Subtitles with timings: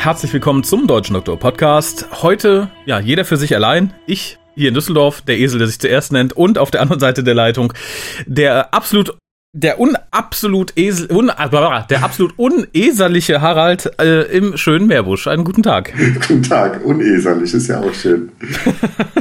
[0.00, 2.06] Herzlich willkommen zum Deutschen Doktor Podcast.
[2.22, 3.92] Heute, ja, jeder für sich allein.
[4.06, 7.24] Ich hier in Düsseldorf, der Esel, der sich zuerst nennt, und auf der anderen Seite
[7.24, 7.72] der Leitung
[8.24, 9.18] der absolut
[9.52, 11.32] der unabsolut esel, un,
[11.90, 15.26] der absolut uneserliche Harald äh, im schönen Meerbusch.
[15.26, 15.92] Einen guten Tag.
[16.28, 16.84] guten Tag.
[16.84, 18.30] Uneserlich ist ja auch schön.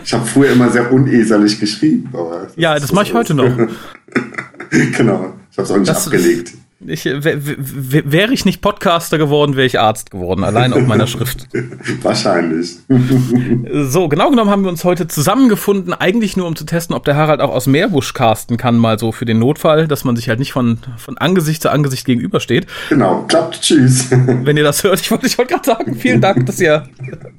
[0.04, 2.10] Ich habe früher immer sehr uneserlich geschrieben.
[2.14, 3.50] Aber ja, das, das mache ich heute noch.
[4.70, 5.34] genau.
[5.52, 6.50] Ich habe es auch nicht das abgelegt.
[6.50, 11.48] Ist, ich, wäre ich nicht Podcaster geworden, wäre ich Arzt geworden, allein auf meiner Schrift.
[12.04, 12.78] Wahrscheinlich.
[13.90, 17.16] so, genau genommen haben wir uns heute zusammengefunden, eigentlich nur um zu testen, ob der
[17.16, 20.38] Harald auch aus Meerbusch casten kann, mal so für den Notfall, dass man sich halt
[20.38, 22.68] nicht von, von Angesicht zu Angesicht gegenübersteht.
[22.90, 24.12] Genau, klappt, tschüss.
[24.12, 26.88] Wenn ihr das hört, ich wollte ich wollte gerade sagen, vielen Dank, dass ihr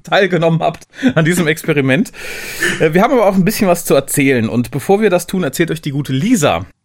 [0.03, 2.11] teilgenommen habt an diesem Experiment.
[2.81, 5.45] Äh, wir haben aber auch ein bisschen was zu erzählen und bevor wir das tun,
[5.45, 6.67] erzählt euch die gute Lisa,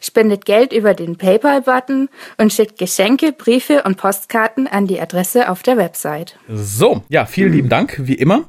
[0.00, 5.62] spendet Geld über den PayPal-Button und schickt Geschenke, Briefe und Postkarten an die Adresse auf
[5.62, 6.36] der Website.
[6.48, 8.44] So, ja, vielen lieben Dank, wie immer.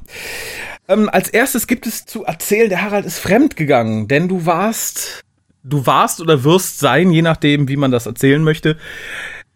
[0.87, 5.21] Ähm, als erstes gibt es zu erzählen, der Harald ist fremdgegangen, denn du warst,
[5.63, 8.77] du warst oder wirst sein, je nachdem, wie man das erzählen möchte,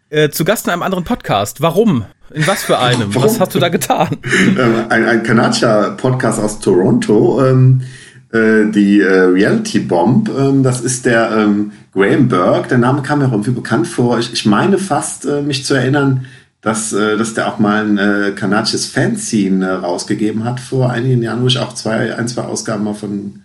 [0.08, 1.60] äh, zu Gast in einem anderen Podcast.
[1.60, 2.04] Warum?
[2.32, 3.14] In was für einem?
[3.14, 3.28] Warum?
[3.28, 4.18] Was hast du da getan?
[4.24, 7.44] Ähm, ein, ein kanadischer Podcast aus Toronto.
[7.44, 7.82] Ähm
[8.32, 10.28] äh, die äh, Reality Bomb.
[10.28, 12.68] Ähm, das ist der ähm, Graham Burke.
[12.68, 14.18] Der Name kam mir auch irgendwie bekannt vor.
[14.18, 16.26] Ich, ich meine fast, äh, mich zu erinnern,
[16.60, 21.22] dass, äh, dass der auch mal ein äh, kanadisches Fanzine äh, rausgegeben hat vor einigen
[21.22, 23.40] Jahren, wo ich auch zwei, ein, zwei Ausgaben mal von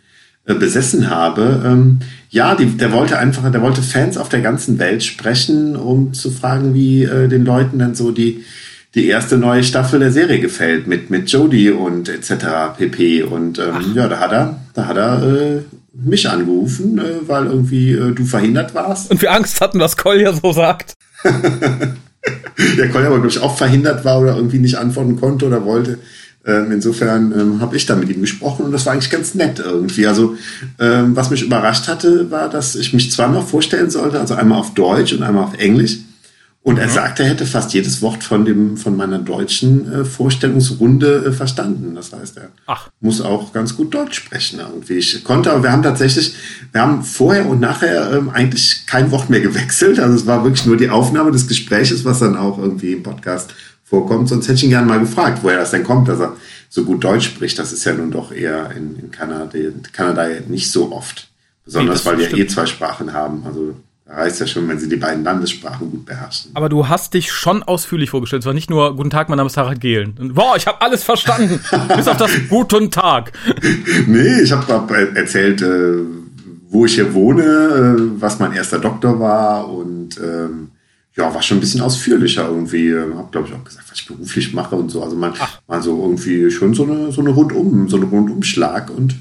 [0.46, 1.64] äh, besessen habe.
[1.66, 6.14] Ähm, ja, die, der wollte einfach, der wollte Fans auf der ganzen Welt sprechen, um
[6.14, 8.44] zu fragen, wie äh, den Leuten dann so die
[8.96, 12.78] die erste neue Staffel der Serie gefällt mit mit Jodie und etc.
[12.78, 13.24] pp.
[13.24, 15.62] Und ähm, ja, da hat er, da hat er äh,
[15.94, 19.12] mich angerufen, äh, weil irgendwie äh, du verhindert warst.
[19.12, 20.94] Und wir Angst hatten, was Kolja so sagt.
[22.78, 26.00] Der Kolja aber, glaube ich, auch verhindert war oder irgendwie nicht antworten konnte oder wollte.
[26.46, 29.60] Ähm, insofern ähm, habe ich da mit ihm gesprochen und das war eigentlich ganz nett
[29.60, 30.08] irgendwie.
[30.08, 30.38] Also
[30.80, 34.74] ähm, was mich überrascht hatte, war, dass ich mich zweimal vorstellen sollte, also einmal auf
[34.74, 35.98] Deutsch und einmal auf Englisch.
[36.66, 36.94] Und er mhm.
[36.94, 41.94] sagte, er hätte fast jedes Wort von dem von meiner deutschen äh, Vorstellungsrunde äh, verstanden.
[41.94, 42.90] Das heißt, er Ach.
[43.00, 44.96] muss auch ganz gut Deutsch sprechen irgendwie.
[44.96, 46.34] Ich konnte, aber wir haben tatsächlich,
[46.72, 50.00] wir haben vorher und nachher ähm, eigentlich kein Wort mehr gewechselt.
[50.00, 53.54] Also es war wirklich nur die Aufnahme des Gespräches, was dann auch irgendwie im Podcast
[53.84, 54.30] vorkommt.
[54.30, 56.36] Sonst hätte ich ihn gerne mal gefragt, woher das denn kommt, dass er
[56.70, 57.60] so gut Deutsch spricht.
[57.60, 59.56] Das ist ja nun doch eher in, in Kanada,
[59.92, 61.28] Kanada nicht so oft.
[61.64, 63.44] Besonders nee, weil wir eh zwei Sprachen haben.
[63.46, 66.52] Also da heißt ja schon, wenn sie die beiden Landessprachen gut beherrschen.
[66.54, 68.44] Aber du hast dich schon ausführlich vorgestellt.
[68.44, 70.14] Es war nicht nur Guten Tag, mein Name ist Harald Gehlen.
[70.34, 71.60] Boah, ich habe alles verstanden.
[71.96, 73.32] Bis auf das Guten Tag.
[74.06, 75.98] nee, ich habe hab erzählt, äh,
[76.70, 80.70] wo ich hier wohne, äh, was mein erster Doktor war und ähm,
[81.16, 82.94] ja, war schon ein bisschen ausführlicher irgendwie.
[82.94, 85.02] Hab, glaube ich, auch gesagt, was ich beruflich mache und so.
[85.02, 85.34] Also man,
[85.68, 89.16] mal so irgendwie schon so eine, so eine Rundum, so eine Rundumschlag und,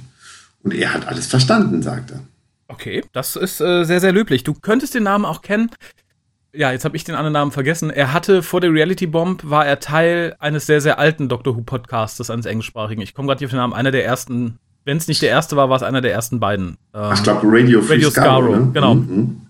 [0.62, 2.20] und er hat alles verstanden, sagt er.
[2.68, 4.44] Okay, das ist äh, sehr, sehr löblich.
[4.44, 5.70] Du könntest den Namen auch kennen.
[6.52, 7.90] Ja, jetzt habe ich den anderen Namen vergessen.
[7.90, 11.62] Er hatte vor der Reality Bomb war er Teil eines sehr, sehr alten Doctor Who
[11.62, 13.02] Podcastes, eines englischsprachigen.
[13.02, 13.72] Ich komme gerade nicht auf den Namen.
[13.72, 16.76] Einer der ersten, wenn es nicht der erste war, war es einer der ersten beiden.
[16.94, 18.70] Ähm, ich glaube Radio Radio Scaro, ne?
[18.72, 18.94] genau.
[18.94, 19.40] Mhm.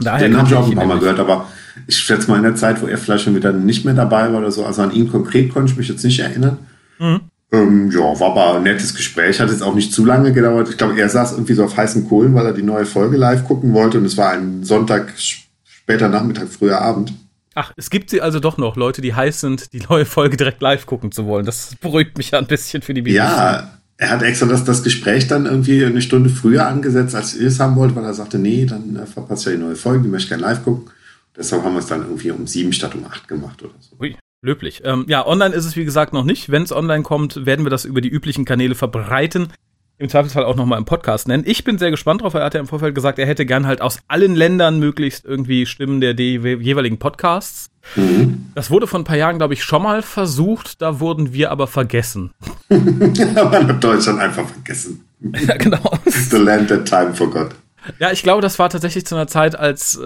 [0.00, 1.46] Daher den habe ich auch ein paar Mal gehört, aber
[1.86, 4.40] ich schätze mal in der Zeit, wo er vielleicht schon wieder nicht mehr dabei war
[4.40, 6.58] oder so, also an ihn konkret konnte ich mich jetzt nicht erinnern.
[6.98, 7.20] Mhm.
[7.54, 10.68] Ähm, ja, war aber ein nettes Gespräch, hat jetzt auch nicht zu lange gedauert.
[10.68, 13.44] Ich glaube, er saß irgendwie so auf heißen Kohlen, weil er die neue Folge live
[13.44, 17.12] gucken wollte und es war ein Sonntag, später Nachmittag, früher Abend.
[17.54, 20.60] Ach, es gibt sie also doch noch, Leute, die heiß sind, die neue Folge direkt
[20.60, 21.46] live gucken zu wollen.
[21.46, 23.14] Das beruhigt mich ja ein bisschen für die BBC.
[23.14, 27.46] Ja, er hat extra das, das Gespräch dann irgendwie eine Stunde früher angesetzt, als ihr
[27.46, 30.08] es haben wollt, weil er sagte, nee, dann äh, verpasst ja die neue Folge, die
[30.08, 30.90] möchte ich gerne live gucken.
[31.36, 33.96] Deshalb haben wir es dann irgendwie um sieben statt um acht gemacht oder so.
[34.00, 34.16] Ui.
[34.44, 34.82] Löblich.
[34.84, 36.50] Ähm, ja, online ist es wie gesagt noch nicht.
[36.50, 39.48] Wenn es online kommt, werden wir das über die üblichen Kanäle verbreiten.
[39.96, 41.44] Im Zweifelsfall auch nochmal im Podcast nennen.
[41.46, 42.34] Ich bin sehr gespannt drauf.
[42.34, 45.64] Er hat ja im Vorfeld gesagt, er hätte gern halt aus allen Ländern möglichst irgendwie
[45.64, 47.70] Stimmen der jeweiligen Podcasts.
[47.96, 48.50] Mhm.
[48.54, 50.82] Das wurde vor ein paar Jahren, glaube ich, schon mal versucht.
[50.82, 52.32] Da wurden wir aber vergessen.
[52.68, 55.06] Man hat Deutschland einfach vergessen.
[55.46, 55.90] Ja, genau.
[56.04, 57.54] The land that time forgot.
[57.98, 60.02] Ja, ich glaube, das war tatsächlich zu einer Zeit, als, äh,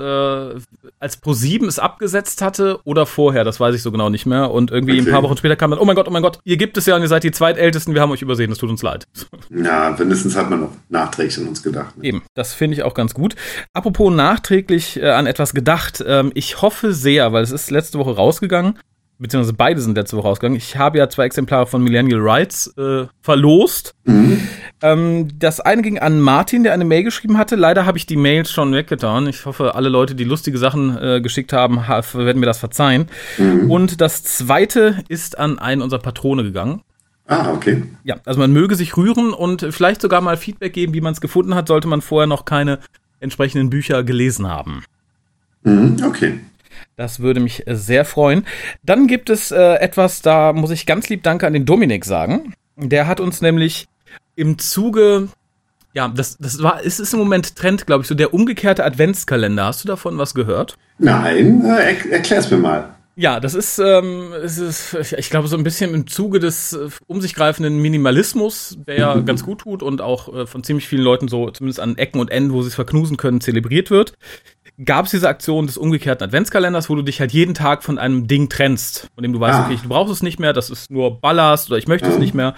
[0.99, 4.51] als Pro7 es abgesetzt hatte oder vorher, das weiß ich so genau nicht mehr.
[4.51, 5.09] Und irgendwie okay.
[5.09, 6.87] ein paar Wochen später kam dann, oh mein Gott, oh mein Gott, ihr gibt es
[6.87, 9.07] ja und ihr seid die Zweitältesten, wir haben euch übersehen, es tut uns leid.
[9.51, 11.97] Ja, mindestens hat man noch nachträglich an uns gedacht.
[11.97, 12.05] Ne?
[12.05, 13.35] Eben, das finde ich auch ganz gut.
[13.73, 18.17] Apropos nachträglich äh, an etwas gedacht, ähm, ich hoffe sehr, weil es ist letzte Woche
[18.17, 18.79] rausgegangen,
[19.19, 20.57] beziehungsweise beide sind letzte Woche rausgegangen.
[20.57, 23.95] Ich habe ja zwei Exemplare von Millennial Rights äh, verlost.
[24.05, 24.49] Mhm.
[24.81, 27.57] Ähm, das eine ging an Martin, der eine Mail geschrieben hatte.
[27.57, 29.27] Leider habe ich die Mails schon weggetan.
[29.27, 33.09] Ich hoffe, alle Leute, die lustige Sachen äh, geschickt haben, werden mir das verzeihen.
[33.39, 33.71] Mhm.
[33.71, 36.83] Und das zweite ist an einen unserer Patrone gegangen.
[37.27, 37.83] Ah, okay.
[38.05, 41.21] Ja, also man möge sich rühren und vielleicht sogar mal Feedback geben, wie man es
[41.21, 42.79] gefunden hat, sollte man vorher noch keine
[43.21, 44.85] entsprechenden Bücher gelesen haben.
[45.63, 46.41] Mhm, okay.
[46.97, 48.47] Das würde mich sehr freuen.
[48.83, 52.55] Dann gibt es äh, etwas, da muss ich ganz lieb Danke an den Dominik sagen.
[52.77, 53.89] Der hat uns nämlich
[54.39, 55.29] im Zuge,
[55.95, 59.65] ja, das, das war, es ist im Moment Trend, glaube ich, so der umgekehrte Adventskalender.
[59.65, 60.77] Hast du davon was gehört?
[60.99, 62.95] Nein, äh, er, erklär's mir mal.
[63.17, 66.89] Ja, das ist, ähm, es ist, ich glaube, so ein bisschen im Zuge des äh,
[67.09, 71.03] um sich greifenden Minimalismus, der ja ganz gut tut und auch äh, von ziemlich vielen
[71.03, 74.13] Leuten so, zumindest an Ecken und Enden, wo sie es verknusen können, zelebriert wird
[74.85, 78.27] gab es diese Aktion des umgekehrten Adventskalenders, wo du dich halt jeden Tag von einem
[78.27, 79.67] Ding trennst, von dem du weißt, ah.
[79.67, 82.15] okay, du brauchst es nicht mehr, das ist nur Ballast oder ich möchte mhm.
[82.15, 82.55] es nicht mehr.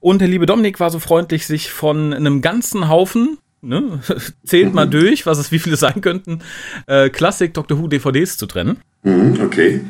[0.00, 4.00] Und der liebe Dominik war so freundlich, sich von einem ganzen Haufen Ne?
[4.44, 4.74] Zählt mhm.
[4.74, 6.40] mal durch, was es wie viele sein könnten,
[6.86, 8.82] äh, Classic Doctor Who DVDs zu trennen.
[9.02, 9.80] Mhm, okay.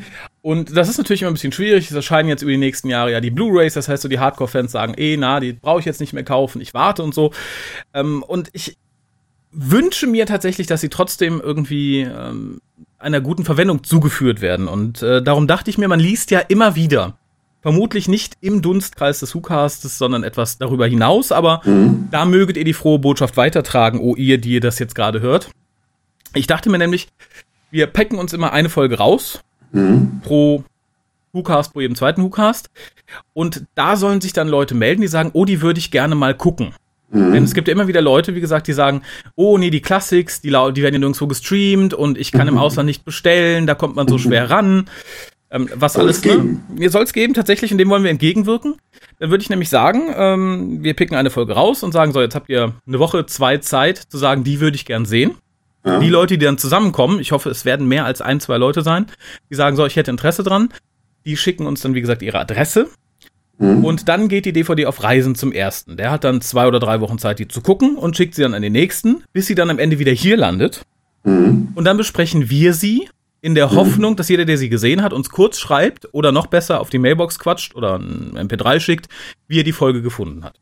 [0.41, 1.89] Und das ist natürlich immer ein bisschen schwierig.
[1.89, 3.73] Es erscheinen jetzt über die nächsten Jahre ja die Blu-Rays.
[3.73, 6.61] Das heißt, so die Hardcore-Fans sagen, eh, na, die brauche ich jetzt nicht mehr kaufen.
[6.61, 7.31] Ich warte und so.
[7.93, 8.77] Ähm, und ich,
[9.55, 12.61] wünsche mir tatsächlich, dass sie trotzdem irgendwie ähm,
[12.99, 14.67] einer guten Verwendung zugeführt werden.
[14.67, 17.17] Und äh, darum dachte ich mir, man liest ja immer wieder.
[17.61, 22.09] Vermutlich nicht im Dunstkreis des WhoCastes, sondern etwas darüber hinaus, aber mhm.
[22.11, 25.49] da möget ihr die frohe Botschaft weitertragen, oh ihr, die ihr das jetzt gerade hört.
[26.35, 27.07] Ich dachte mir nämlich,
[27.71, 29.41] wir packen uns immer eine Folge raus
[29.71, 30.21] mhm.
[30.23, 30.63] pro
[31.33, 32.69] WhoCast, pro jedem zweiten WhoCast.
[33.33, 36.35] Und da sollen sich dann Leute melden, die sagen, oh, die würde ich gerne mal
[36.35, 36.73] gucken.
[37.09, 37.33] Mhm.
[37.33, 39.01] Denn es gibt ja immer wieder Leute, wie gesagt, die sagen,
[39.35, 42.87] oh nee, die Classics, die, die werden ja nirgendwo gestreamt und ich kann im Ausland
[42.87, 44.89] nicht bestellen, da kommt man so schwer ran.
[45.51, 46.59] Ähm, was soll alles, ne?
[46.75, 48.75] Mir soll es geben, tatsächlich, und dem wollen wir entgegenwirken.
[49.19, 52.35] Dann würde ich nämlich sagen, ähm, wir picken eine Folge raus und sagen, so, jetzt
[52.35, 55.35] habt ihr eine Woche, zwei Zeit zu sagen, die würde ich gern sehen.
[55.85, 55.99] Ja.
[55.99, 59.05] Die Leute, die dann zusammenkommen, ich hoffe, es werden mehr als ein, zwei Leute sein,
[59.51, 60.69] die sagen, so, ich hätte Interesse dran,
[61.25, 62.89] die schicken uns dann, wie gesagt, ihre Adresse
[63.57, 63.85] Mhm.
[63.85, 65.97] Und dann geht die DVD auf Reisen zum ersten.
[65.97, 68.53] Der hat dann zwei oder drei Wochen Zeit, die zu gucken und schickt sie dann
[68.53, 70.81] an den nächsten, bis sie dann am Ende wieder hier landet.
[71.23, 71.69] Mhm.
[71.75, 73.07] Und dann besprechen wir sie
[73.41, 73.75] in der mhm.
[73.75, 76.99] Hoffnung, dass jeder, der sie gesehen hat, uns kurz schreibt oder noch besser auf die
[76.99, 79.07] Mailbox quatscht oder ein MP3 schickt,
[79.47, 80.59] wie er die Folge gefunden hat.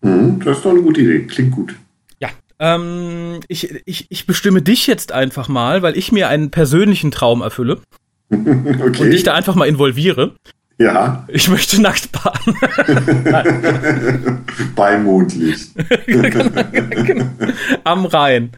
[0.00, 1.26] Das ist doch eine gute Idee.
[1.26, 1.74] Klingt gut.
[2.20, 7.10] Ja, ähm, ich, ich, ich bestimme dich jetzt einfach mal, weil ich mir einen persönlichen
[7.12, 7.80] Traum erfülle.
[8.30, 9.02] okay.
[9.02, 10.34] Und dich da einfach mal involviere.
[10.78, 11.24] Ja.
[11.28, 12.56] Ich möchte nackt baden.
[14.76, 15.70] Bei Mondlicht.
[16.06, 16.50] genau,
[17.04, 17.26] genau.
[17.84, 18.50] Am Rhein.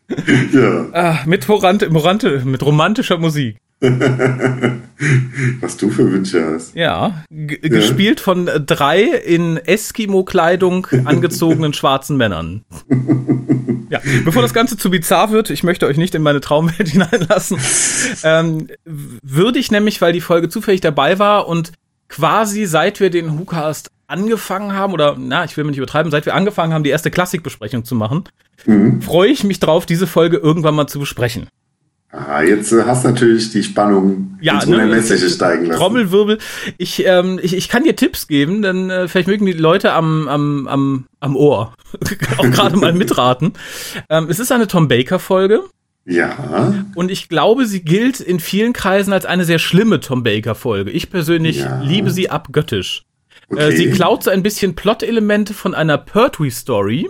[0.53, 0.87] Ja.
[0.93, 3.59] Ah, mit, Horante, Morante, mit romantischer Musik.
[5.61, 6.75] Was du für Wünsche hast.
[6.75, 7.57] Ja, ja.
[7.61, 12.63] gespielt von drei in Eskimo-Kleidung angezogenen schwarzen Männern.
[13.91, 17.59] ja, bevor das Ganze zu bizarr wird, ich möchte euch nicht in meine Traumwelt hineinlassen,
[18.23, 21.73] ähm, würde ich nämlich, weil die Folge zufällig dabei war und
[22.09, 26.27] quasi seit wir den WhoCast angefangen haben, oder na, ich will mich nicht übertreiben, seit
[26.27, 28.25] wir angefangen haben, die erste Klassikbesprechung zu machen,
[28.67, 29.03] mhm.
[29.03, 31.49] freue ich mich drauf, diese Folge irgendwann mal zu besprechen.
[32.17, 35.81] Ah, jetzt äh, hast du natürlich die Spannung ja, ins ne, Unermessliche steigen lassen.
[35.81, 36.39] Trommelwirbel.
[36.79, 40.29] Ich, ähm, ich, ich kann dir Tipps geben, denn äh, vielleicht mögen die Leute am,
[40.29, 41.75] am, am, am Ohr
[42.39, 43.55] auch gerade mal mitraten.
[44.11, 45.65] Ähm, es ist eine Tom Baker Folge.
[46.07, 46.85] Ja.
[46.95, 50.91] Und ich glaube, sie gilt in vielen Kreisen als eine sehr schlimme Tom Baker-Folge.
[50.91, 51.81] Ich persönlich ja.
[51.81, 53.05] liebe sie abgöttisch.
[53.51, 53.77] Äh, okay.
[53.77, 57.09] Sie klaut so ein bisschen Plot-Elemente von einer Pertwee-Story.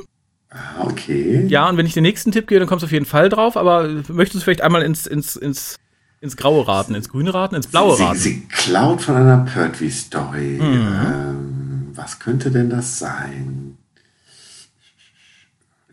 [0.50, 1.46] Ah, okay.
[1.48, 3.56] Ja, und wenn ich den nächsten Tipp gebe, dann kommst du auf jeden Fall drauf,
[3.56, 5.80] aber möchtest du vielleicht einmal ins, ins, ins,
[6.20, 8.16] ins Graue raten, ins Grüne raten, ins Blaue raten?
[8.16, 10.60] Sie, sie klaut von einer Pertwee-Story.
[10.60, 10.96] Mhm.
[11.06, 13.76] Ähm, was könnte denn das sein?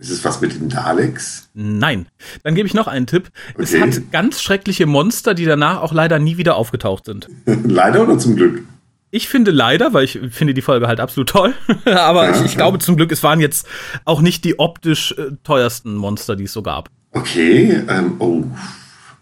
[0.02, 1.52] Ist es was mit den Daleks?
[1.54, 2.08] Nein.
[2.42, 3.30] Dann gebe ich noch einen Tipp.
[3.54, 3.62] Okay.
[3.62, 7.30] Es hat ganz schreckliche Monster, die danach auch leider nie wieder aufgetaucht sind.
[7.46, 8.64] leider oder zum Glück?
[9.12, 11.54] Ich finde leider, weil ich finde die Folge halt absolut toll.
[11.86, 12.58] Aber ja, ich, ich ja.
[12.58, 13.68] glaube zum Glück, es waren jetzt
[14.04, 16.90] auch nicht die optisch äh, teuersten Monster, die es so gab.
[17.12, 18.44] Okay, ähm, oh.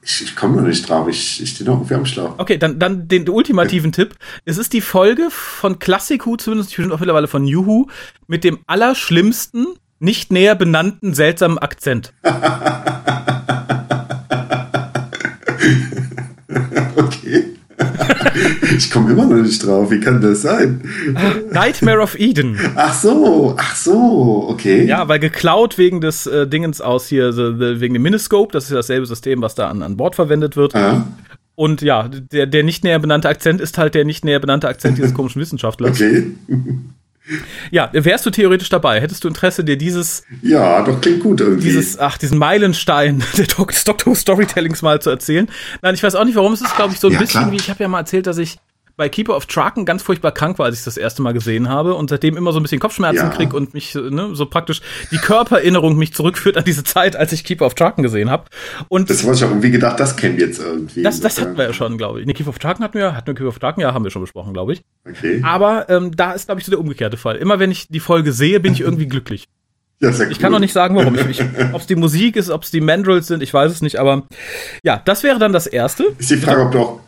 [0.01, 1.09] Ich, ich komme noch nicht drauf.
[1.09, 2.35] Ich, ich stehe noch irgendwie am Schlauch.
[2.37, 4.15] Okay, dann, dann den ultimativen Tipp.
[4.45, 7.87] Es ist die Folge von Classic Who, zumindest bestimmt auch mittlerweile von Juhu,
[8.27, 9.67] mit dem allerschlimmsten
[9.99, 12.13] nicht näher benannten seltsamen Akzent.
[16.95, 17.45] okay.
[18.77, 19.91] Ich komme immer noch nicht drauf.
[19.91, 20.81] Wie kann das sein?
[21.51, 22.57] Nightmare of Eden.
[22.75, 24.85] Ach so, ach so, okay.
[24.85, 28.51] Ja, weil geklaut wegen des äh, Dingens aus hier, so, wegen dem Miniscope.
[28.53, 30.75] Das ist dasselbe System, was da an, an Bord verwendet wird.
[30.75, 31.07] Ah,
[31.55, 34.97] Und ja, der, der nicht näher benannte Akzent ist halt der nicht näher benannte Akzent
[34.97, 35.91] dieses komischen Wissenschaftlers.
[35.99, 36.27] okay.
[37.71, 38.99] Ja, wärst du theoretisch dabei?
[39.01, 41.63] Hättest du Interesse, dir dieses, Ja, doch klingt gut irgendwie.
[41.67, 43.47] dieses, ach, diesen Meilenstein des
[43.83, 45.47] Doctor Who Storytellings mal zu erzählen?
[45.81, 46.53] Nein, ich weiß auch nicht, warum.
[46.53, 47.51] Es ist, glaube ich, so ein Ja, bisschen klar.
[47.51, 48.57] wie, ich habe ja mal erzählt, dass ich
[48.99, 51.95] bei Keeper of Traken ganz furchtbar krank war, als ich das erste Mal gesehen habe
[51.95, 53.29] und seitdem immer so ein bisschen Kopfschmerzen Ja.
[53.29, 57.45] krieg und mich ne, so praktisch die Körpererinnerung mich zurückführt an diese Zeit, als ich
[57.45, 58.43] Keeper of Traken gesehen habe.
[58.89, 61.01] Und das wollte ich auch irgendwie gedacht, das kennen wir jetzt irgendwie.
[61.01, 62.27] das, das hatten wir ja schon, glaube ich.
[62.27, 64.21] Ne, Keeper of Traken hatten wir, hatten wir Keeper of Traken, ja, haben wir schon
[64.21, 64.81] besprochen, glaube ich.
[65.09, 65.41] Okay.
[65.45, 67.37] Aber ähm, da ist, glaube ich, so der umgekehrte Fall.
[67.37, 69.45] Immer wenn ich die Folge sehe, bin ich irgendwie glücklich.
[70.01, 71.17] Ja, sehr Ich kann noch nicht sagen, warum.
[71.73, 73.99] Ob es die Musik ist, ob es die Mandrels sind, ich weiß es nicht.
[73.99, 74.23] Aber
[74.81, 76.15] ja, das wäre dann das Erste.
[76.17, 76.99] Ist die Frage, ob du auch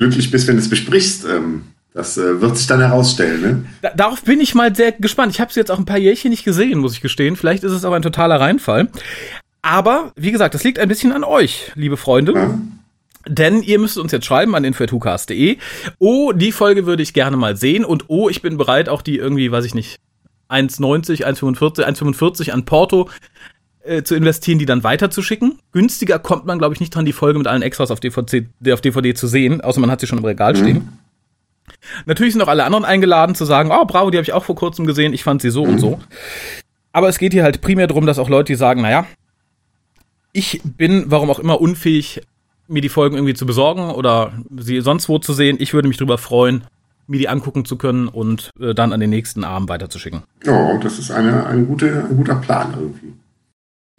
[0.00, 1.24] glücklich bist, wenn du es besprichst.
[1.26, 3.64] Ähm, das äh, wird sich dann herausstellen, ne?
[3.82, 5.32] Da, darauf bin ich mal sehr gespannt.
[5.32, 7.36] Ich habe es jetzt auch ein paar Jährchen nicht gesehen, muss ich gestehen.
[7.36, 8.88] Vielleicht ist es aber ein totaler Reinfall.
[9.62, 12.32] Aber wie gesagt, das liegt ein bisschen an euch, liebe Freunde.
[12.32, 12.58] Ja.
[13.28, 15.58] Denn ihr müsst uns jetzt schreiben an info.hucast.de.
[15.98, 17.84] Oh, die Folge würde ich gerne mal sehen.
[17.84, 19.98] Und oh, ich bin bereit, auch die irgendwie, weiß ich nicht,
[20.48, 23.10] 1,90, 1,45, 1,45 an Porto
[23.82, 25.58] äh, zu investieren, die dann weiterzuschicken.
[25.72, 28.80] Günstiger kommt man, glaube ich, nicht dran, die Folge mit allen Extras auf DVD, auf
[28.80, 30.98] DVD zu sehen, außer man hat sie schon im Regal stehen.
[32.06, 34.56] Natürlich sind auch alle anderen eingeladen zu sagen, oh, bravo, die habe ich auch vor
[34.56, 36.00] kurzem gesehen, ich fand sie so und so.
[36.92, 39.06] Aber es geht hier halt primär darum, dass auch Leute, die sagen, naja,
[40.32, 42.22] ich bin, warum auch immer, unfähig,
[42.68, 45.56] mir die Folgen irgendwie zu besorgen oder sie sonst wo zu sehen.
[45.58, 46.64] Ich würde mich darüber freuen,
[47.06, 50.22] mir die angucken zu können und äh, dann an den nächsten Abend weiterzuschicken.
[50.44, 53.12] Ja, das ist eine, ein, gute, ein guter Plan irgendwie.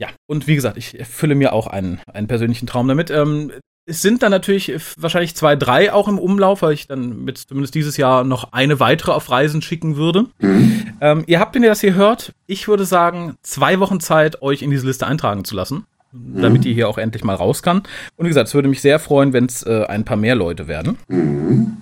[0.01, 3.11] Ja, und wie gesagt, ich erfülle mir auch einen, einen persönlichen Traum damit.
[3.11, 3.51] Ähm,
[3.85, 7.75] es sind dann natürlich wahrscheinlich zwei, drei auch im Umlauf, weil ich dann mit zumindest
[7.75, 10.25] dieses Jahr noch eine weitere auf Reisen schicken würde.
[10.39, 10.93] Mhm.
[11.01, 14.63] Ähm, ihr habt, wenn ihr das hier hört, ich würde sagen, zwei Wochen Zeit, euch
[14.63, 17.83] in diese Liste eintragen zu lassen, damit die hier auch endlich mal raus kann.
[18.15, 20.67] Und wie gesagt, es würde mich sehr freuen, wenn es äh, ein paar mehr Leute
[20.67, 20.97] werden.
[21.09, 21.77] Mhm.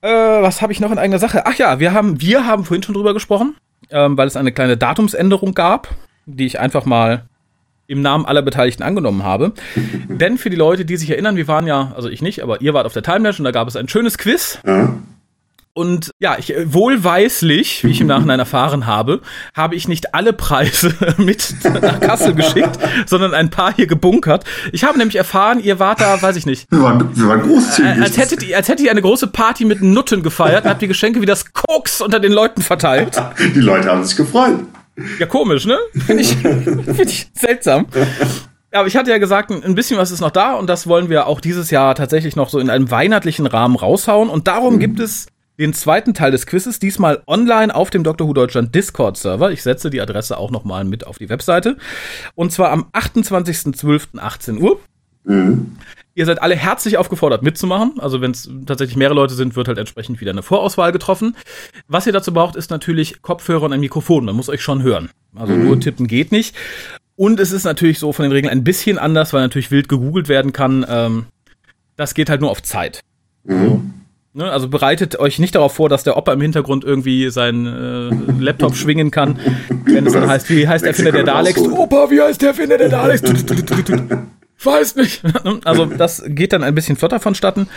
[0.00, 1.44] Äh, was habe ich noch in eigener Sache?
[1.44, 3.54] Ach ja, wir haben, wir haben vorhin schon drüber gesprochen,
[3.90, 5.94] ähm, weil es eine kleine Datumsänderung gab,
[6.26, 7.24] die ich einfach mal
[7.88, 9.52] im Namen aller Beteiligten angenommen habe.
[10.08, 12.74] Denn für die Leute, die sich erinnern, wir waren ja, also ich nicht, aber ihr
[12.74, 14.58] wart auf der Timelash und da gab es ein schönes Quiz.
[14.66, 14.94] Ja.
[15.72, 19.20] Und ja, ich äh, wohlweislich, wie ich im Nachhinein erfahren habe,
[19.54, 24.44] habe ich nicht alle Preise mit nach Kassel geschickt, sondern ein paar hier gebunkert.
[24.72, 27.98] Ich habe nämlich erfahren, ihr wart da, weiß ich nicht, Wir, waren, wir waren großzügig.
[27.98, 30.80] äh, als hättet ihr, als hättet ihr eine große Party mit Nutten gefeiert und habt
[30.80, 33.22] die Geschenke wie das Koks unter den Leuten verteilt.
[33.54, 34.60] Die Leute haben sich gefreut.
[35.18, 35.78] Ja, komisch, ne?
[36.06, 37.86] Finde ich, find ich seltsam.
[38.72, 41.08] Ja, aber ich hatte ja gesagt, ein bisschen was ist noch da und das wollen
[41.08, 44.28] wir auch dieses Jahr tatsächlich noch so in einem weihnachtlichen Rahmen raushauen.
[44.28, 45.26] Und darum gibt es
[45.58, 48.28] den zweiten Teil des Quizzes, diesmal online auf dem Dr.
[48.28, 49.50] Who Deutschland Discord-Server.
[49.50, 51.76] Ich setze die Adresse auch nochmal mit auf die Webseite.
[52.34, 54.80] Und zwar am 28.12.18 Uhr.
[55.24, 55.76] Mhm.
[56.16, 58.00] Ihr seid alle herzlich aufgefordert mitzumachen.
[58.00, 61.36] Also wenn es tatsächlich mehrere Leute sind, wird halt entsprechend wieder eine Vorauswahl getroffen.
[61.88, 64.24] Was ihr dazu braucht, ist natürlich Kopfhörer und ein Mikrofon.
[64.24, 65.10] Man muss euch schon hören.
[65.34, 66.56] Also nur tippen geht nicht.
[67.16, 70.30] Und es ist natürlich so von den Regeln ein bisschen anders, weil natürlich wild gegoogelt
[70.30, 70.86] werden kann.
[70.88, 71.26] Ähm,
[71.96, 73.00] das geht halt nur auf Zeit.
[73.44, 73.82] So.
[74.32, 78.42] Ne, also bereitet euch nicht darauf vor, dass der Opa im Hintergrund irgendwie seinen äh,
[78.42, 79.38] Laptop schwingen kann,
[79.84, 81.60] wenn es dann heißt, wie heißt der Erfinder der Daleks?
[81.60, 83.22] Opa, wie heißt der Erfinder der Daleks?
[84.62, 85.22] Weiß nicht.
[85.64, 87.68] Also das geht dann ein bisschen flotter vonstatten.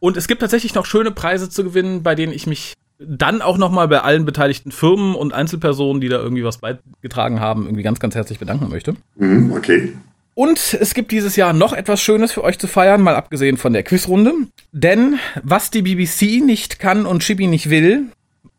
[0.00, 3.58] Und es gibt tatsächlich noch schöne Preise zu gewinnen, bei denen ich mich dann auch
[3.58, 8.00] nochmal bei allen beteiligten Firmen und Einzelpersonen, die da irgendwie was beigetragen haben, irgendwie ganz,
[8.00, 8.96] ganz herzlich bedanken möchte.
[9.16, 9.92] Mhm, okay.
[10.34, 13.72] Und es gibt dieses Jahr noch etwas Schönes für euch zu feiern, mal abgesehen von
[13.72, 14.32] der Quizrunde.
[14.72, 18.10] Denn was die BBC nicht kann und Chibi nicht will,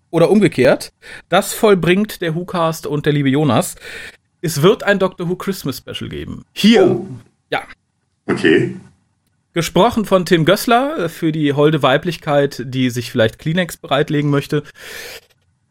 [0.10, 0.94] oder umgekehrt,
[1.30, 3.76] das vollbringt der WhoCast und der liebe Jonas.
[4.42, 6.46] Es wird ein Doctor Who Christmas Special geben.
[6.54, 6.88] Hier.
[6.88, 7.08] Oh.
[7.50, 7.64] Ja.
[8.26, 8.76] Okay.
[9.54, 14.64] Gesprochen von Tim Gößler äh, für die holde Weiblichkeit, die sich vielleicht Kleenex bereitlegen möchte.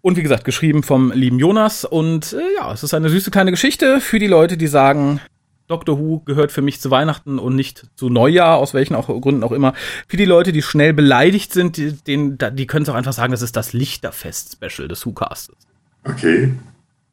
[0.01, 1.85] Und wie gesagt, geschrieben vom lieben Jonas.
[1.85, 5.21] Und äh, ja, es ist eine süße kleine Geschichte für die Leute, die sagen,
[5.69, 9.43] Doctor Who gehört für mich zu Weihnachten und nicht zu Neujahr, aus welchen auch Gründen
[9.43, 9.75] auch immer.
[10.07, 13.33] Für die Leute, die schnell beleidigt sind, die, denen, die können es auch einfach sagen,
[13.33, 15.57] das ist das Lichterfest-Special des WhoCastes.
[16.05, 16.55] Okay.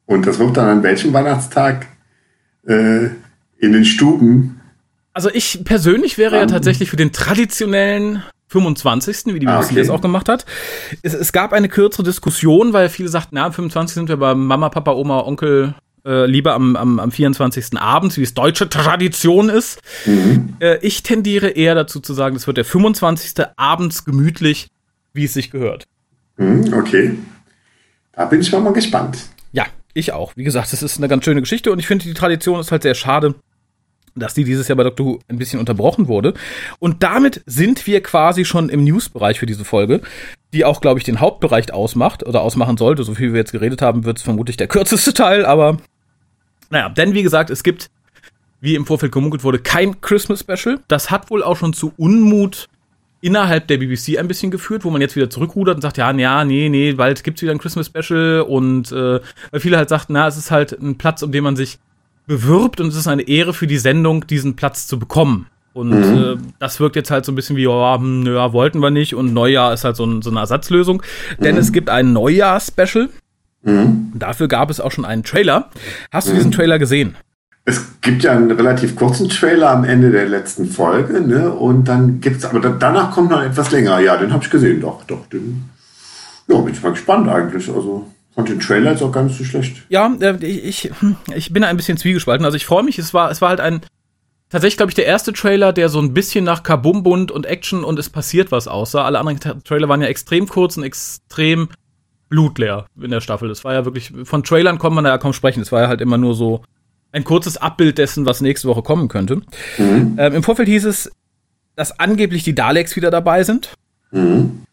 [0.06, 1.88] Und das wird dann an welchem Weihnachtstag
[2.68, 3.10] äh,
[3.64, 4.60] in den Stuben?
[5.14, 6.48] Also ich persönlich wäre ja Ähm.
[6.48, 9.80] tatsächlich für den traditionellen 25., wie die Ah, BBC okay.
[9.80, 10.46] das auch gemacht hat.
[11.02, 13.96] Es, es gab eine kürzere Diskussion, weil viele sagten, na, am 25.
[13.96, 15.74] sind wir bei Mama, Papa, Oma, Onkel,
[16.06, 17.80] äh, lieber am, am, am 24.
[17.80, 19.80] abends, wie es deutsche Tradition ist.
[20.60, 23.46] Äh, ich tendiere eher dazu zu sagen, es wird der 25.
[23.56, 24.68] abends gemütlich,
[25.14, 25.86] wie es sich gehört.
[26.38, 27.16] Hm, okay.
[28.14, 29.18] Da bin ich mal, mal gespannt.
[29.54, 30.34] Ja, ich auch.
[30.36, 32.84] Wie gesagt, es ist eine ganz schöne Geschichte und ich finde, die Tradition ist halt
[32.84, 33.34] sehr schade,
[34.16, 36.34] dass die dieses Jahr bei Doctor Who ein bisschen unterbrochen wurde.
[36.80, 40.02] Und damit sind wir quasi schon im News-Bereich für diese Folge,
[40.54, 43.04] die auch, glaube ich, den Hauptbereich ausmacht oder ausmachen sollte.
[43.04, 45.78] So viel wir jetzt geredet haben, wird es vermutlich der kürzeste Teil, aber
[46.70, 47.92] naja, denn wie gesagt, es gibt,
[48.60, 50.80] wie im Vorfeld gemunkelt wurde, kein Christmas-Special.
[50.88, 52.68] Das hat wohl auch schon zu Unmut
[53.22, 56.44] innerhalb der BBC ein bisschen geführt, wo man jetzt wieder zurückrudert und sagt, ja, ja,
[56.44, 60.28] nee, nee, bald gibt's wieder ein Christmas Special und äh, weil viele halt sagten, na,
[60.28, 61.80] es ist halt ein Platz, um den man sich
[62.26, 65.48] bewirbt und es ist eine Ehre für die Sendung, diesen Platz zu bekommen.
[65.74, 68.92] Und äh, das wirkt jetzt halt so ein bisschen wie, ja, hm, ja, wollten wir
[68.92, 71.02] nicht und Neujahr ist halt so, ein, so eine Ersatzlösung.
[71.40, 73.10] Denn es gibt ein Neujahr-Special.
[74.14, 75.70] Dafür gab es auch schon einen Trailer.
[76.12, 77.16] Hast du diesen Trailer gesehen?
[77.66, 81.50] Es gibt ja einen relativ kurzen Trailer am Ende der letzten Folge, ne?
[81.50, 84.00] Und dann gibt's, aber da, danach kommt noch etwas länger.
[84.00, 85.26] Ja, den habe ich gesehen, doch, doch.
[85.28, 85.70] Den,
[86.50, 87.70] ja, bin ich mal gespannt eigentlich.
[87.70, 89.84] Also fand den Trailer jetzt auch gar nicht so schlecht.
[89.90, 92.46] Ja, äh, ich, ich, hm, ich bin ein bisschen zwiegespalten.
[92.46, 93.82] Also ich freue mich, es war, es war halt ein,
[94.50, 98.00] tatsächlich, glaube ich, der erste Trailer, der so ein bisschen nach Kabumbund und Action und
[98.00, 99.06] es passiert was aussah.
[99.06, 101.70] Alle anderen Trailer waren ja extrem kurz und extrem
[102.30, 103.50] blutleer in der Staffel.
[103.50, 105.62] Das war ja wirklich, von Trailern kann man da ja kaum sprechen.
[105.62, 106.64] Es war ja halt immer nur so
[107.12, 109.42] ein kurzes Abbild dessen, was nächste Woche kommen könnte.
[109.78, 111.12] Ähm, Im Vorfeld hieß es,
[111.76, 113.74] dass angeblich die Daleks wieder dabei sind.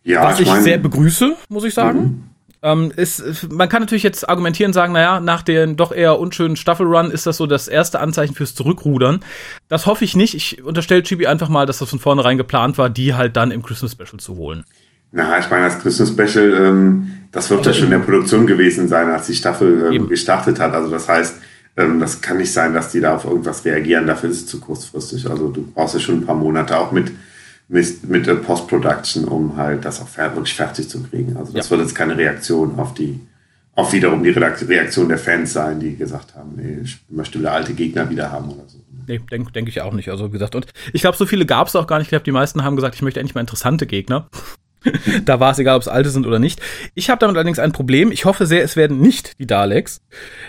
[0.02, 2.29] Ja, was ich, mein, sehr begrüße, muss ich sagen.
[2.62, 7.10] Ähm, ist, man kann natürlich jetzt argumentieren, sagen, naja, nach dem doch eher unschönen Staffelrun
[7.10, 9.20] ist das so das erste Anzeichen fürs Zurückrudern.
[9.68, 10.34] Das hoffe ich nicht.
[10.34, 13.62] Ich unterstelle Chibi einfach mal, dass das von vornherein geplant war, die halt dann im
[13.62, 14.64] Christmas Special zu holen.
[15.12, 18.88] Na, ich meine, das Christmas Special, ähm, das wird ja schon in der Produktion gewesen
[18.88, 20.74] sein, als die Staffel ähm, gestartet hat.
[20.74, 21.36] Also das heißt,
[21.78, 24.06] ähm, das kann nicht sein, dass die da auf irgendwas reagieren.
[24.06, 25.28] Dafür ist es zu kurzfristig.
[25.28, 27.10] Also du brauchst ja schon ein paar Monate auch mit
[27.70, 31.36] mit, mit der Post-Production, um halt das auch wirklich fertig zu kriegen.
[31.36, 31.70] Also das Ja.
[31.70, 33.20] wird jetzt keine Reaktion auf die
[33.76, 37.72] auf wiederum die Reaktion der Fans sein, die gesagt haben, nee, ich möchte wieder alte
[37.72, 38.78] Gegner wieder haben oder so.
[39.06, 40.10] Nee, denke denk ich auch nicht.
[40.10, 42.06] Also wie gesagt, und ich glaube, so viele gab es auch gar nicht.
[42.06, 44.28] Ich glaube, die meisten haben gesagt, ich möchte endlich mal interessante Gegner.
[45.24, 46.60] da war es egal, ob es alte sind oder nicht.
[46.94, 48.12] Ich habe damit allerdings ein Problem.
[48.12, 50.00] Ich hoffe sehr, es werden nicht die Daleks.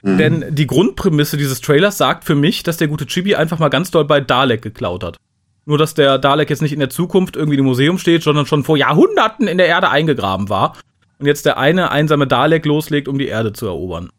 [0.04, 3.92] Denn die Grundprämisse dieses Trailers sagt für mich, dass der gute Chibi einfach mal ganz
[3.92, 5.18] doll bei Dalek geklaut hat.
[5.66, 8.64] Nur, dass der Dalek jetzt nicht in der Zukunft irgendwie im Museum steht, sondern schon
[8.64, 10.76] vor Jahrhunderten in der Erde eingegraben war.
[11.20, 14.10] Und jetzt der eine einsame Dalek loslegt, um die Erde zu erobern.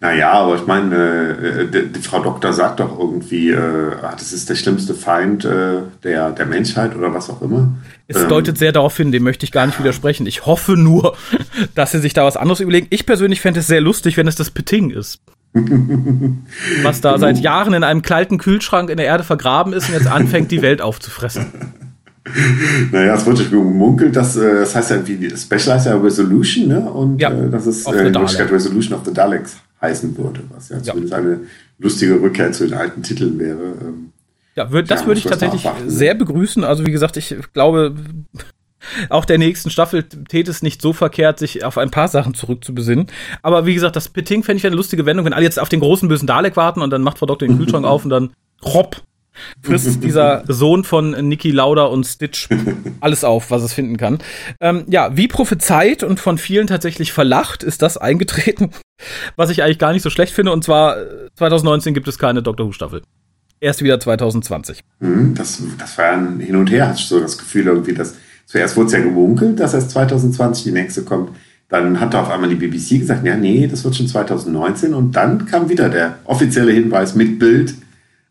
[0.00, 4.32] Naja, aber ich meine, äh, die, die Frau Doktor sagt doch irgendwie, äh, ah, das
[4.32, 7.68] ist der schlimmste Feind äh, der, der Menschheit oder was auch immer.
[8.08, 10.26] Es Ähm, deutet sehr darauf hin, dem möchte ich gar nicht widersprechen.
[10.26, 11.16] Ich hoffe nur,
[11.74, 12.88] dass sie sich da was anderes überlegen.
[12.90, 15.20] Ich persönlich fände es sehr lustig, wenn es das Peting ist.
[16.82, 20.08] Was da seit Jahren in einem kalten Kühlschrank in der Erde vergraben ist und jetzt
[20.08, 21.46] anfängt, die Welt aufzufressen.
[22.90, 26.80] Naja, es wird gemunkelt, dass, äh, das heißt ja die Special heißt ja Resolution, ne?
[26.90, 28.50] Und Ja, äh, dass es äh, in Wirklichkeit.
[28.50, 31.40] Resolution of the Daleks heißen würde, was ja, zumindest eine
[31.78, 33.74] lustige Rückkehr zu den alten Titeln wäre.
[33.82, 34.12] Ähm,
[34.56, 35.90] Ja, würd, das Ja, würde ich tatsächlich abwarten, ne?
[35.90, 36.64] sehr begrüßen.
[36.64, 37.94] Also wie gesagt, ich glaube,
[39.08, 43.06] auch der nächsten Staffel täte es nicht so verkehrt, sich auf ein paar Sachen zurückzubesinnen.
[43.42, 45.80] Aber wie gesagt, das Pitting fände ich eine lustige Wendung, wenn alle jetzt auf den
[45.80, 48.30] großen bösen Dalek warten und dann macht Frau Doktor den Kühlschrank auf und dann
[48.62, 49.02] hopp,
[49.62, 52.48] frisst dieser Sohn von Niki Lauda und Stitch
[53.00, 54.18] alles auf, was es finden kann.
[54.60, 58.70] Ähm, ja, wie prophezeit und von vielen tatsächlich verlacht ist das eingetreten,
[59.36, 60.52] was ich eigentlich gar nicht so schlecht finde.
[60.52, 63.02] Und zwar äh, 2019 gibt es keine Doctor Who Staffel.
[63.60, 64.80] Erst wieder 2020.
[65.00, 67.94] hm, das, das war ja ein Hin und Her, hatte ich so das Gefühl irgendwie,
[67.94, 71.30] dass zuerst wurde es ja gemunkelt, dass erst 2020 die nächste kommt.
[71.68, 74.94] Dann hat da auf einmal die BBC gesagt, ja, nee, das wird schon 2019.
[74.94, 77.74] Und dann kam wieder der offizielle Hinweis mit Bild,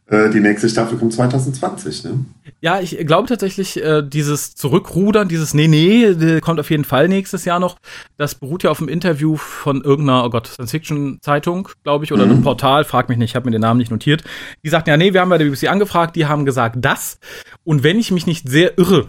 [0.07, 2.03] äh, die nächste Staffel kommt 2020.
[2.03, 2.25] Ne?
[2.59, 7.07] Ja, ich glaube tatsächlich, äh, dieses Zurückrudern, dieses Nee, nee, äh, kommt auf jeden Fall
[7.07, 7.77] nächstes Jahr noch.
[8.17, 12.43] Das beruht ja auf einem Interview von irgendeiner, oh Gott, Science-Fiction-Zeitung, glaube ich, oder einem
[12.43, 14.23] Portal, frag mich nicht, ich habe mir den Namen nicht notiert.
[14.63, 17.17] Die sagten, ja, nee, wir haben bei der BBC angefragt, die haben gesagt das.
[17.63, 19.07] Und wenn ich mich nicht sehr irre,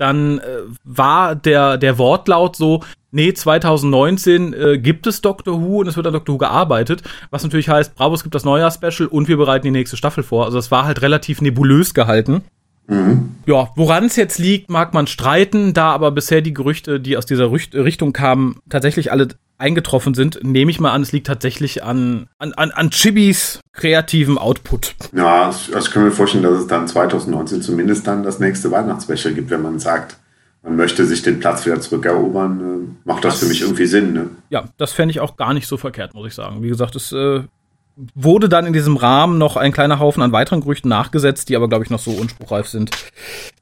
[0.00, 0.42] dann äh,
[0.84, 6.06] war der, der Wortlaut so, nee, 2019 äh, gibt es Doctor Who und es wird
[6.06, 9.64] an Doctor Who gearbeitet, was natürlich heißt, bravo, es gibt das Neujahr-Special und wir bereiten
[9.64, 10.46] die nächste Staffel vor.
[10.46, 12.42] Also es war halt relativ nebulös gehalten.
[13.46, 17.24] Ja, woran es jetzt liegt, mag man streiten, da aber bisher die Gerüchte, die aus
[17.24, 19.28] dieser Rücht Richtung kamen, tatsächlich alle
[19.60, 24.38] eingetroffen sind, nehme ich mal an, es liegt tatsächlich an, an, an, an Chibis kreativen
[24.38, 24.94] Output.
[25.14, 29.50] Ja, ich kann mir vorstellen, dass es dann 2019 zumindest dann das nächste Weihnachtsspecial gibt,
[29.50, 30.16] wenn man sagt,
[30.62, 34.12] man möchte sich den Platz wieder zurückerobern, äh, macht das, das, für mich irgendwie Sinn.
[34.12, 34.30] Ne?
[34.50, 36.62] Ja, das fände ich auch gar nicht so verkehrt, muss ich sagen.
[36.62, 37.42] Wie gesagt, es äh,
[38.14, 41.68] wurde dann in diesem Rahmen noch ein kleiner Haufen an weiteren Gerüchten nachgesetzt, die aber,
[41.68, 42.90] glaube ich, noch so unspruchreif sind,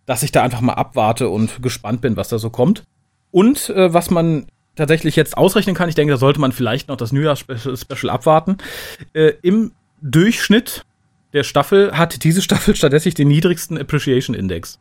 [0.06, 2.84] dass ich da einfach mal abwarte und gespannt bin, was da so kommt.
[3.30, 4.46] Und äh, was man
[4.78, 8.56] tatsächlich jetzt ausrechnen kann, ich denke, da sollte man vielleicht noch das Neujahrs-Special abwarten.
[9.12, 10.84] Äh, Im Durchschnitt
[11.32, 14.78] der Staffel hat diese Staffel stattdessen den niedrigsten Appreciation Index.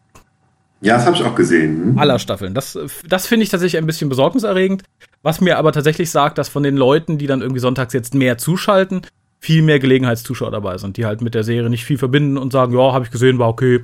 [0.79, 1.83] Ja, das habe ich auch gesehen.
[1.83, 1.99] Hm?
[1.99, 2.53] Aller Staffeln.
[2.53, 4.83] Das, das finde ich tatsächlich ein bisschen besorgniserregend.
[5.23, 8.37] Was mir aber tatsächlich sagt, dass von den Leuten, die dann irgendwie sonntags jetzt mehr
[8.37, 9.01] zuschalten,
[9.39, 12.73] viel mehr Gelegenheitszuschauer dabei sind, die halt mit der Serie nicht viel verbinden und sagen,
[12.77, 13.83] ja, habe ich gesehen, war okay.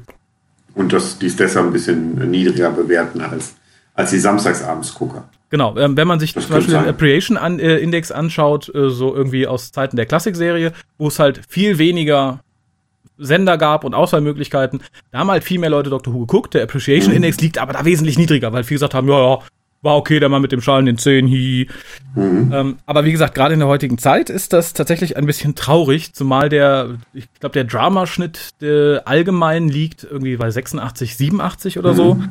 [0.76, 3.56] Und dass die es deshalb ein bisschen niedriger bewerten als,
[3.93, 5.28] als die Samstagsabends-Gucker.
[5.54, 6.86] Genau, ähm, wenn man sich das zum Beispiel sein.
[6.86, 11.20] den Appreciation an, äh, Index anschaut, äh, so irgendwie aus Zeiten der Klassikserie, wo es
[11.20, 12.39] halt viel weniger
[13.20, 16.12] Sender gab und Auswahlmöglichkeiten, da haben halt viel mehr Leute Dr.
[16.12, 16.56] Who geguckt.
[16.56, 17.18] Der Appreciation mhm.
[17.18, 19.39] Index liegt aber da wesentlich niedriger, weil viele gesagt haben, ja, ja,
[19.84, 21.70] war okay, der Mann mit dem Schal in den Zehen, hi.
[22.16, 22.52] Mhm.
[22.52, 26.16] Ähm, aber wie gesagt, gerade in der heutigen Zeit ist das tatsächlich ein bisschen traurig,
[26.16, 31.96] zumal der, ich glaube, der Dramaschnitt der allgemein liegt irgendwie bei 86, 87 oder mhm.
[31.96, 32.24] so.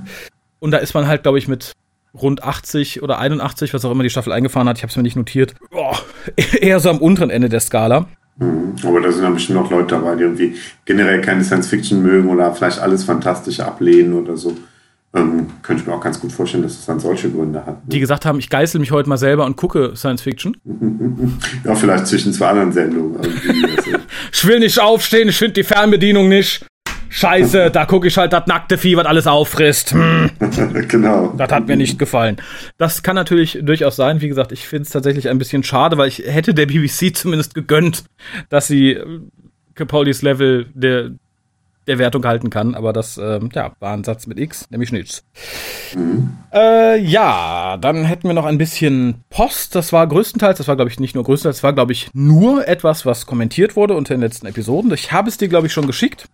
[0.59, 1.77] Und da ist man halt, glaube ich, mit
[2.14, 5.03] rund 80 oder 81, was auch immer die Staffel eingefahren hat, ich habe es mir
[5.03, 5.96] nicht notiert, boah,
[6.61, 8.07] eher so am unteren Ende der Skala.
[8.38, 8.75] Mhm.
[8.85, 12.29] Aber da sind dann bestimmt noch Leute dabei, die irgendwie generell keine Science Fiction mögen
[12.29, 14.57] oder vielleicht alles Fantastische ablehnen oder so.
[15.14, 17.75] Ähm, könnte ich mir auch ganz gut vorstellen, dass es dann solche Gründe hat.
[17.75, 17.83] Ne?
[17.85, 20.57] Die gesagt haben, ich geißel mich heute mal selber und gucke Science Fiction.
[21.64, 23.20] ja, vielleicht zwischen zwei anderen Sendungen.
[24.33, 26.64] ich will nicht aufstehen, ich finde die Fernbedienung nicht.
[27.14, 29.92] Scheiße, da gucke ich halt das nackte Vieh, was alles auffrisst.
[29.92, 30.31] Hm.
[30.88, 31.35] genau.
[31.37, 32.38] Das hat mir nicht gefallen.
[32.79, 34.22] Das kann natürlich durchaus sein.
[34.22, 37.55] Wie gesagt, ich finde es tatsächlich ein bisschen schade, weil ich hätte der BBC zumindest
[37.55, 38.05] gegönnt,
[38.48, 39.20] dass sie äh,
[39.75, 41.11] Capolis Level der,
[41.87, 42.75] der Wertung halten kann.
[42.75, 45.22] Aber das ähm, ja, war ein Satz mit X, nämlich nichts.
[45.94, 46.38] Mhm.
[46.51, 49.75] Äh, ja, dann hätten wir noch ein bisschen Post.
[49.75, 52.66] Das war größtenteils, das war glaube ich nicht nur größtenteils, das war glaube ich nur
[52.66, 54.90] etwas, was kommentiert wurde unter den letzten Episoden.
[54.94, 56.27] Ich habe es dir glaube ich schon geschickt.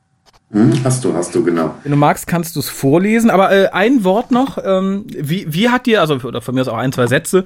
[0.50, 1.74] Hm, hast du, hast du, genau.
[1.82, 3.28] Wenn du magst, kannst du es vorlesen.
[3.28, 6.68] Aber äh, ein Wort noch, ähm, wie, wie hat dir, also oder von mir aus
[6.68, 7.44] auch ein, zwei Sätze,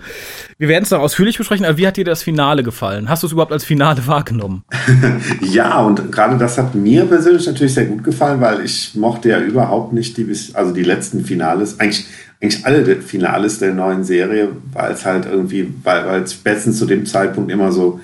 [0.57, 3.09] wir werden es noch ausführlich besprechen, aber wie hat dir das Finale gefallen?
[3.09, 4.63] Hast du es überhaupt als Finale wahrgenommen?
[5.41, 9.41] ja, und gerade das hat mir persönlich natürlich sehr gut gefallen, weil ich mochte ja
[9.41, 12.07] überhaupt nicht die, also die letzten Finales, eigentlich,
[12.41, 17.05] eigentlich alle Finales der neuen Serie, weil es halt irgendwie, weil, es spätestens zu dem
[17.05, 17.99] Zeitpunkt immer so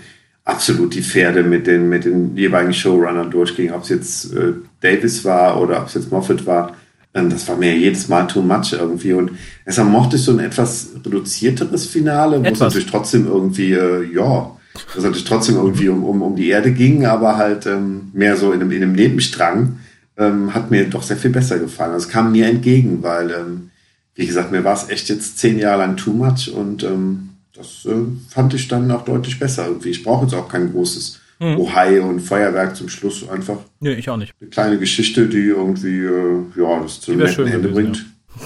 [0.44, 3.70] absolut die Pferde mit den, mit den jeweiligen Showrunnern durchging.
[3.72, 6.76] Ob es jetzt äh, Davis war oder ob es jetzt Moffat war,
[7.14, 9.12] ähm, das war mir jedes Mal too much irgendwie.
[9.12, 9.32] Und
[9.66, 14.50] deshalb mochte ich so ein etwas reduzierteres Finale, wo es natürlich trotzdem irgendwie, äh, ja,
[14.96, 18.52] es natürlich trotzdem irgendwie um, um, um die Erde ging, aber halt ähm, mehr so
[18.52, 19.78] in einem, in einem Nebenstrang,
[20.16, 21.92] ähm, hat mir doch sehr viel besser gefallen.
[21.92, 23.70] Also es kam mir entgegen, weil, ähm,
[24.14, 27.86] wie gesagt, mir war es echt jetzt zehn Jahre lang too much und ähm, das
[27.86, 29.90] äh, fand ich dann auch deutlich besser irgendwie.
[29.90, 31.58] Ich brauche jetzt auch kein großes hm.
[31.58, 33.58] Ohai und Feuerwerk zum Schluss einfach.
[33.80, 34.34] Nee, ich auch nicht.
[34.40, 37.98] Eine kleine Geschichte, die irgendwie, äh, ja, das zu einem netten Ende bringt.
[37.98, 38.44] Ja.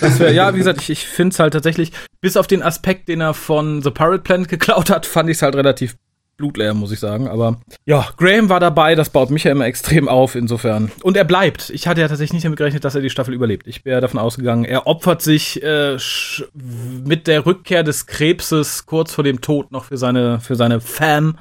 [0.00, 3.08] Das wäre, ja, wie gesagt, ich, ich finde es halt tatsächlich, bis auf den Aspekt,
[3.08, 5.96] den er von The Pirate Planet geklaut hat, fand ich es halt relativ
[6.36, 7.28] blutleer, muss ich sagen.
[7.28, 10.90] Aber ja, Graham war dabei, das baut mich ja immer extrem auf, insofern.
[11.02, 11.70] Und er bleibt.
[11.70, 13.66] Ich hatte ja tatsächlich nicht damit gerechnet, dass er die Staffel überlebt.
[13.66, 15.96] Ich wäre davon ausgegangen, er opfert sich äh,
[17.04, 21.38] mit der Rückkehr des Krebses kurz vor dem Tod noch für seine, für seine Fam.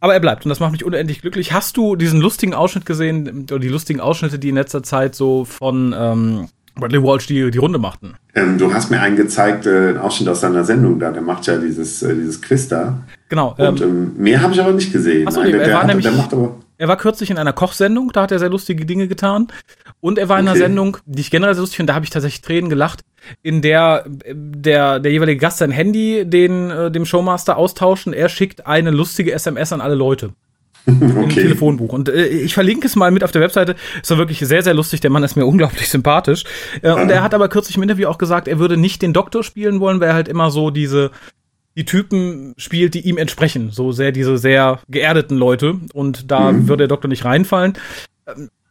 [0.00, 1.52] Aber er bleibt und das macht mich unendlich glücklich.
[1.52, 5.44] Hast du diesen lustigen Ausschnitt gesehen, oder die lustigen Ausschnitte, die in letzter Zeit so
[5.44, 8.14] von ähm, Bradley Walsh die, die Runde machten?
[8.34, 11.10] Ähm, du hast mir einen gezeigt, äh, einen Ausschnitt aus seiner Sendung da.
[11.10, 12.98] Der macht ja dieses, äh, dieses Quiz da.
[13.28, 13.54] Genau.
[13.58, 15.28] Und ähm, ähm mehr habe ich aber nicht gesehen.
[15.28, 18.10] Achso, nee, der, er war nämlich, der macht aber er war kürzlich in einer Kochsendung,
[18.10, 19.48] da hat er sehr lustige Dinge getan.
[20.00, 22.10] Und er war in einer Sendung, die ich generell sehr lustig finde, da habe ich
[22.10, 23.02] tatsächlich Tränen gelacht,
[23.42, 28.28] in der der, der jeweilige Gast sein Handy den, äh, dem Showmaster austauscht und er
[28.28, 30.30] schickt eine lustige SMS an alle Leute.
[30.86, 31.22] Okay.
[31.22, 31.92] Im Telefonbuch.
[31.92, 33.76] Und äh, ich verlinke es mal mit auf der Webseite.
[34.00, 35.00] Ist doch wirklich sehr, sehr lustig.
[35.00, 36.44] Der Mann ist mir unglaublich sympathisch.
[36.82, 39.44] Äh, und er hat aber kürzlich im Interview auch gesagt, er würde nicht den Doktor
[39.44, 41.10] spielen wollen, weil er halt immer so diese
[41.76, 43.70] die Typen spielt, die ihm entsprechen.
[43.70, 45.76] So sehr diese sehr geerdeten Leute.
[45.92, 46.68] Und da mhm.
[46.68, 47.74] würde der Doktor nicht reinfallen.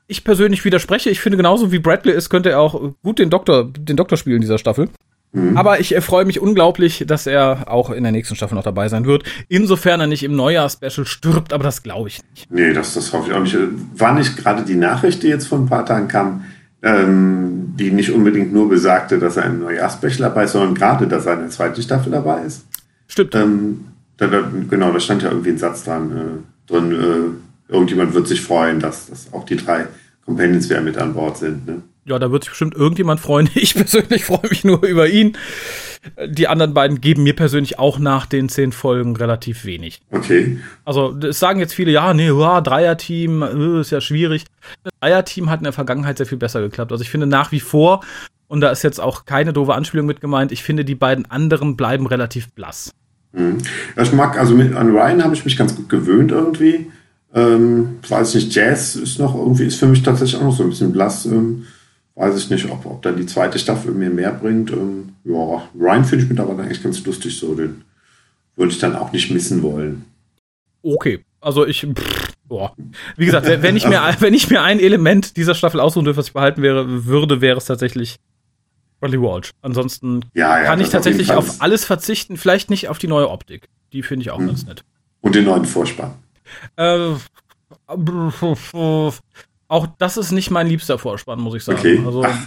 [0.09, 1.11] Ich persönlich widerspreche.
[1.11, 4.37] Ich finde, genauso wie Bradley ist, könnte er auch gut den Doktor, den Doktor spielen
[4.37, 4.89] in dieser Staffel.
[5.33, 5.55] Mhm.
[5.55, 9.05] Aber ich freue mich unglaublich, dass er auch in der nächsten Staffel noch dabei sein
[9.05, 9.23] wird.
[9.49, 12.51] Insofern er nicht im Neujahr-Special stirbt, aber das glaube ich nicht.
[12.51, 13.55] Nee, das, das hoffe ich auch nicht.
[13.95, 16.43] War nicht gerade die Nachricht, die jetzt vor ein paar Tagen kam,
[16.81, 21.27] ähm, die nicht unbedingt nur besagte, dass er im Neujahr-Special dabei ist, sondern gerade, dass
[21.27, 22.65] er in der zweiten Staffel dabei ist?
[23.07, 23.35] Stimmt.
[23.35, 23.85] Ähm,
[24.17, 28.27] da, da, genau, da stand ja irgendwie ein Satz dran, äh, drin, äh, irgendjemand wird
[28.27, 29.87] sich freuen, dass, dass auch die drei
[30.25, 31.65] Companions wieder mit an Bord sind.
[31.65, 31.81] Ne?
[32.09, 33.49] ja, da wird sich bestimmt irgendjemand freuen.
[33.55, 35.37] Ich persönlich freue mich nur über ihn.
[36.25, 40.01] Die anderen beiden geben mir persönlich auch nach den zehn Folgen relativ wenig.
[40.11, 40.59] Okay.
[40.85, 44.45] Also, es sagen jetzt viele, ja, nee, hua, Dreierteam, äh, ist ja schwierig.
[45.01, 46.91] Dreierteam hat in der Vergangenheit sehr viel besser geklappt.
[46.91, 48.01] Also, ich finde nach wie vor,
[48.47, 51.75] und da ist jetzt auch keine doofe Anspielung mit gemeint, ich finde, die beiden anderen
[51.75, 52.91] bleiben relativ blass.
[53.33, 53.57] Mhm.
[53.97, 56.89] Ja, ich mag, also mit, an Ryan habe ich mich ganz gut gewöhnt irgendwie.
[57.33, 60.69] Ähm, weiß nicht, Jazz ist noch irgendwie, ist für mich tatsächlich auch noch so ein
[60.69, 61.25] bisschen blass.
[61.25, 61.65] Ähm,
[62.15, 64.71] weiß ich nicht, ob, ob dann die zweite Staffel mir mehr bringt.
[64.71, 67.53] Ähm, ja, Ryan finde ich mittlerweile eigentlich ganz lustig so.
[67.55, 67.83] Den
[68.55, 70.05] würde ich dann auch nicht missen wollen.
[70.81, 72.73] Okay, also ich, pff, boah.
[73.15, 76.27] Wie gesagt, wenn ich mir, wenn ich mir ein Element dieser Staffel aussuchen dürfte, was
[76.27, 78.15] ich behalten wäre, würde, wäre es tatsächlich
[78.99, 79.51] Bradley Walsh.
[79.61, 81.37] Ansonsten Ja, ja, kann ich auf tatsächlich Fall.
[81.37, 83.69] auf alles verzichten, vielleicht nicht auf die neue Optik.
[83.93, 84.47] Die finde ich auch Mhm.
[84.47, 84.83] ganz nett.
[85.21, 86.15] Und den neuen Vorspann.
[86.75, 87.13] Äh,
[89.67, 91.79] auch das ist nicht mein liebster Vorspann, muss ich sagen.
[91.79, 92.01] Okay.
[92.05, 92.37] Also, Ach,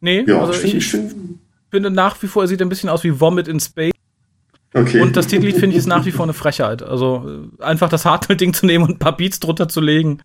[0.00, 0.96] nee, ja, also ich ich,
[1.70, 3.92] finde, nach wie vor, er sieht ein bisschen aus wie Vomit in Space.
[4.74, 5.00] okay.
[5.00, 6.82] Und das Titellied finde ich ist nach wie vor eine Frechheit.
[6.82, 10.20] Also einfach das Hardware-Ding zu nehmen und ein paar Beats drunter zu legen,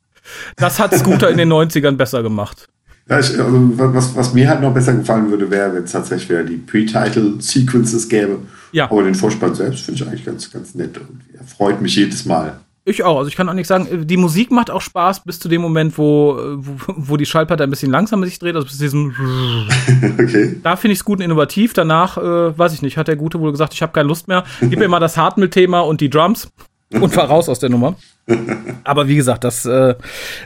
[0.56, 2.70] das hat Scooter in den 90ern besser gemacht.
[3.10, 6.30] Ja, ich, also, was, was mir halt noch besser gefallen würde, wäre, wenn es tatsächlich
[6.30, 8.40] wieder die Pre-Title-Sequences gäbe.
[8.72, 8.90] Ja.
[8.90, 10.96] Aber den Vorspann selbst finde ich eigentlich ganz, ganz nett.
[10.96, 11.36] Irgendwie.
[11.38, 12.60] Er freut mich jedes Mal.
[12.86, 13.18] Ich auch.
[13.18, 14.08] Also ich kann auch nichts sagen.
[14.08, 17.70] Die Musik macht auch Spaß bis zu dem Moment, wo, wo, wo die Schallplatte ein
[17.70, 18.56] bisschen langsamer sich dreht.
[18.56, 19.16] Also bis zu diesem.
[20.20, 20.60] okay.
[20.62, 21.74] Da finde ich es gut und innovativ.
[21.74, 24.44] Danach, äh, weiß ich nicht, hat der Gute wohl gesagt, ich habe keine Lust mehr.
[24.60, 26.50] Gib mir mal das Hartmill-Thema und die Drums
[26.92, 27.96] und fahr raus aus der Nummer.
[28.84, 29.96] Aber wie gesagt, das äh,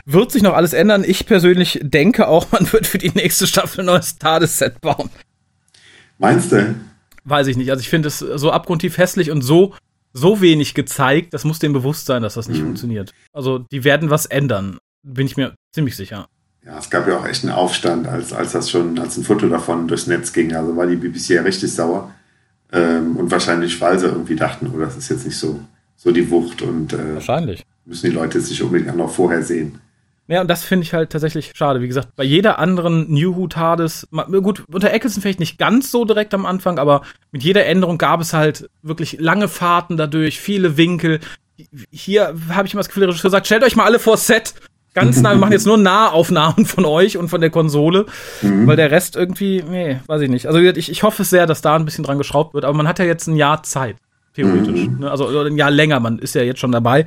[0.04, 1.04] wird sich noch alles ändern.
[1.04, 5.10] Ich persönlich denke auch, man wird für die nächste Staffel ein neues TARDIS-Set bauen.
[6.18, 6.76] Meinst du?
[7.24, 7.70] Weiß ich nicht.
[7.70, 9.74] Also ich finde es so abgrundtief hässlich und so
[10.12, 13.12] so wenig gezeigt, das muss dem bewusst sein, dass das nicht funktioniert.
[13.32, 16.28] Also die werden was ändern, bin ich mir ziemlich sicher.
[16.64, 19.48] Ja, es gab ja auch echt einen Aufstand, als, als das schon, als ein Foto
[19.48, 20.54] davon durchs Netz ging.
[20.54, 22.12] Also war die BBC ja richtig sauer.
[22.72, 25.60] Ähm, und wahrscheinlich, weil sie irgendwie dachten, oh, das ist jetzt nicht so,
[25.96, 27.64] so die Wucht und äh, Wahrscheinlich.
[27.86, 29.80] müssen die Leute sich unbedingt auch noch vorher sehen.
[30.28, 31.80] Ja, und das finde ich halt tatsächlich schade.
[31.80, 34.08] Wie gesagt, bei jeder anderen New Who TARDIS,
[34.42, 38.20] gut, unter Eccleston vielleicht nicht ganz so direkt am Anfang, aber mit jeder Änderung gab
[38.20, 41.20] es halt wirklich lange Fahrten dadurch, viele Winkel.
[41.90, 44.52] Hier habe ich immer das Gefühl, der Regisseur sagt, stellt euch mal alle vor Set.
[44.92, 48.06] Ganz nah, wir machen jetzt nur Nahaufnahmen von euch und von der Konsole,
[48.42, 50.46] weil der Rest irgendwie, nee, weiß ich nicht.
[50.46, 52.98] Also ich, ich hoffe sehr, dass da ein bisschen dran geschraubt wird, aber man hat
[52.98, 53.96] ja jetzt ein Jahr Zeit,
[54.34, 54.88] theoretisch.
[54.98, 55.10] Ne?
[55.10, 57.06] Also ein Jahr länger, man ist ja jetzt schon dabei.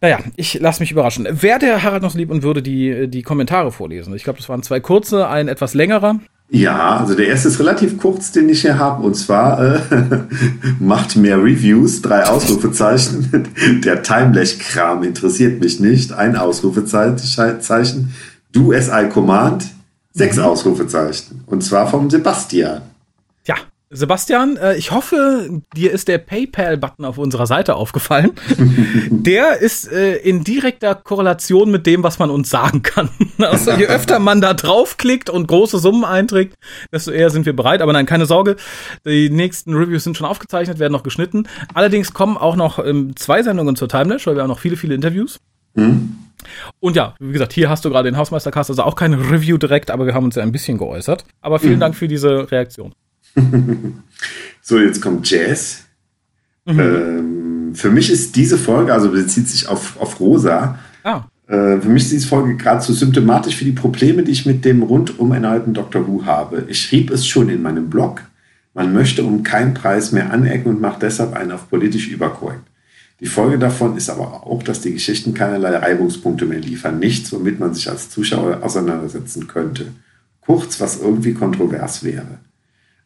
[0.00, 1.28] Naja, ich lasse mich überraschen.
[1.30, 4.14] Wer der Harald noch so lieb und würde die, die Kommentare vorlesen?
[4.14, 6.20] Ich glaube, das waren zwei kurze, ein etwas längerer.
[6.52, 9.04] Ja, also der erste ist relativ kurz, den ich hier habe.
[9.04, 9.80] Und zwar äh,
[10.80, 13.46] macht mehr Reviews, drei Ausrufezeichen.
[13.84, 16.12] Der Timelech-Kram interessiert mich nicht.
[16.12, 18.12] Ein Ausrufezeichen.
[18.50, 19.66] Du SI Command,
[20.12, 21.44] sechs Ausrufezeichen.
[21.46, 22.82] Und zwar vom Sebastian.
[23.92, 28.30] Sebastian, äh, ich hoffe, dir ist der PayPal-Button auf unserer Seite aufgefallen.
[29.10, 33.10] der ist äh, in direkter Korrelation mit dem, was man uns sagen kann.
[33.40, 36.54] Also je öfter man da draufklickt und große Summen einträgt,
[36.92, 37.82] desto eher sind wir bereit.
[37.82, 38.56] Aber nein, keine Sorge,
[39.04, 41.48] die nächsten Reviews sind schon aufgezeichnet, werden noch geschnitten.
[41.74, 44.94] Allerdings kommen auch noch ähm, zwei Sendungen zur Timelash, weil wir haben noch viele, viele
[44.94, 45.40] Interviews.
[46.80, 49.90] Und ja, wie gesagt, hier hast du gerade den Hausmeistercast, also auch kein Review direkt,
[49.90, 51.24] aber wir haben uns ja ein bisschen geäußert.
[51.40, 52.92] Aber vielen Dank für diese Reaktion.
[54.62, 55.84] So, jetzt kommt Jazz.
[56.66, 61.88] Ähm, für mich ist diese Folge, also bezieht sich auf, auf Rosa, Ah, Äh, für
[61.88, 65.74] mich ist diese Folge geradezu symptomatisch für die Probleme, die ich mit dem rundum erneuten
[65.74, 66.66] Doctor Who habe.
[66.68, 68.22] Ich schrieb es schon in meinem Blog.
[68.74, 72.62] Man möchte um keinen Preis mehr anecken und macht deshalb einen auf politisch überkorrekt.
[73.18, 77.00] Die Folge davon ist aber auch, dass die Geschichten keinerlei Reibungspunkte mehr liefern.
[77.00, 79.88] Nichts, womit man sich als Zuschauer auseinandersetzen könnte.
[80.40, 82.38] Kurz, was irgendwie kontrovers wäre.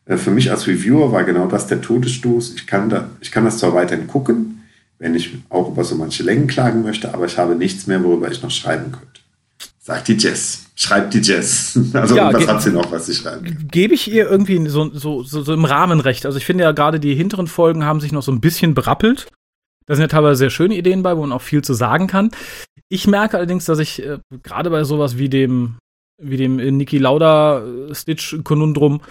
[0.06, 2.54] Äh, Für mich als Reviewer war genau das der Todesstoß.
[2.56, 4.62] Ich kann, da, ich kann das zwar weiterhin gucken,
[4.98, 8.30] wenn ich auch über so manche Längen klagen möchte, aber ich habe nichts mehr, worüber
[8.30, 9.20] ich noch schreiben könnte.
[9.80, 10.66] Sagt die Jess.
[10.76, 11.78] Schreibt die Jess.
[11.92, 13.70] Also Ja, was hat sie noch, was sie schreibt?
[13.70, 16.24] gebe ich ihr irgendwie so, so, so, so im Rahmen recht.
[16.26, 19.28] Also ich finde ja gerade die hinteren Folgen haben sich noch so ein bisschen berappelt.
[19.86, 22.30] Da sind ja teilweise sehr schöne Ideen bei, wo man auch viel zu sagen kann.
[22.88, 25.76] Ich merke allerdings, dass ich äh, gerade bei sowas wie dem,
[26.22, 29.02] wie dem Niki Lauda äh, Stitch Konundrum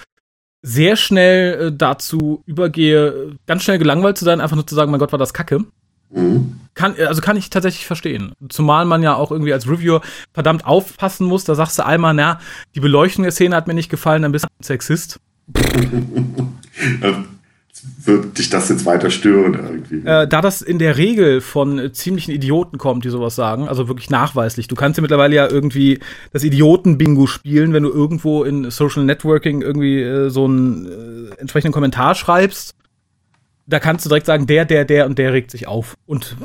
[0.64, 4.90] sehr schnell äh, dazu übergehe, äh, ganz schnell gelangweilt zu sein, einfach nur zu sagen,
[4.90, 5.66] mein Gott, war das Kacke.
[6.10, 6.62] Mhm.
[6.74, 8.34] Kann, also kann ich tatsächlich verstehen.
[8.50, 10.02] Zumal man ja auch irgendwie als Reviewer
[10.34, 11.44] verdammt aufpassen muss.
[11.44, 12.40] Da sagst du einmal, na,
[12.74, 15.20] die Beleuchtung der Szene hat mir nicht gefallen, dann bist du ein Sexist.
[18.06, 20.08] Wird dich das jetzt weiter stören irgendwie?
[20.08, 23.88] Äh, da das in der Regel von äh, ziemlichen Idioten kommt, die sowas sagen, also
[23.88, 24.68] wirklich nachweislich.
[24.68, 26.00] Du kannst ja mittlerweile ja irgendwie
[26.32, 31.74] das Idioten-Bingo spielen, wenn du irgendwo in Social Networking irgendwie äh, so einen äh, entsprechenden
[31.74, 32.76] Kommentar schreibst.
[33.68, 35.96] Da kannst du direkt sagen, der, der, der und der regt sich auf.
[36.06, 36.36] Und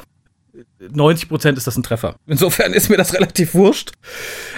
[0.80, 2.16] 90 Prozent ist das ein Treffer.
[2.26, 3.92] Insofern ist mir das relativ wurscht.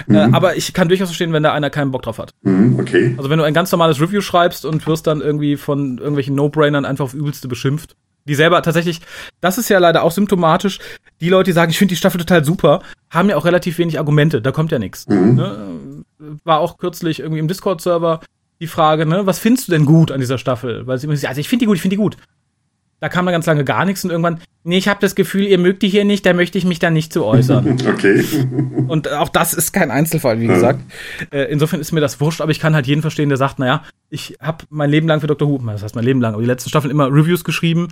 [0.09, 0.17] Äh, mhm.
[0.17, 2.31] Äh, aber ich kann durchaus verstehen, wenn da einer keinen Bock drauf hat.
[2.43, 3.15] Mhm, okay.
[3.17, 6.85] Also wenn du ein ganz normales Review schreibst und wirst dann irgendwie von irgendwelchen No-Brainern
[6.85, 7.97] einfach auf übelste beschimpft.
[8.27, 9.01] Die selber tatsächlich,
[9.41, 10.79] das ist ja leider auch symptomatisch.
[11.21, 13.99] Die Leute, die sagen, ich finde die Staffel total super, haben ja auch relativ wenig
[13.99, 14.43] Argumente.
[14.43, 15.09] Da kommt ja nichts.
[15.09, 15.35] Mhm.
[15.35, 16.05] Ne?
[16.45, 18.21] War auch kürzlich irgendwie im Discord-Server
[18.61, 20.87] die Frage, ne, was findest du denn gut an dieser Staffel?
[20.87, 22.17] Weil sie immer also ich finde die gut, ich finde die gut.
[23.01, 25.59] Da kam dann ganz lange gar nichts und irgendwann, nee, ich habe das Gefühl, ihr
[25.59, 27.79] mögt die hier nicht, da möchte ich mich dann nicht zu äußern.
[27.89, 28.25] okay.
[28.89, 30.81] Und auch das ist kein Einzelfall, wie gesagt.
[31.33, 31.39] Ja.
[31.39, 33.85] Äh, insofern ist mir das wurscht, aber ich kann halt jeden verstehen, der sagt, naja,
[34.11, 35.49] ich habe mein Leben lang für Dr.
[35.49, 37.89] Who, das heißt mein Leben lang, aber die letzten Staffeln immer Reviews geschrieben,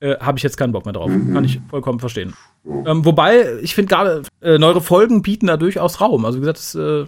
[0.00, 1.10] äh, habe ich jetzt keinen Bock mehr drauf.
[1.10, 1.32] Mhm.
[1.32, 2.34] Kann ich vollkommen verstehen.
[2.64, 6.24] Ähm, wobei, ich finde gerade, äh, neuere Folgen bieten da durchaus Raum.
[6.24, 7.04] Also wie gesagt, es äh,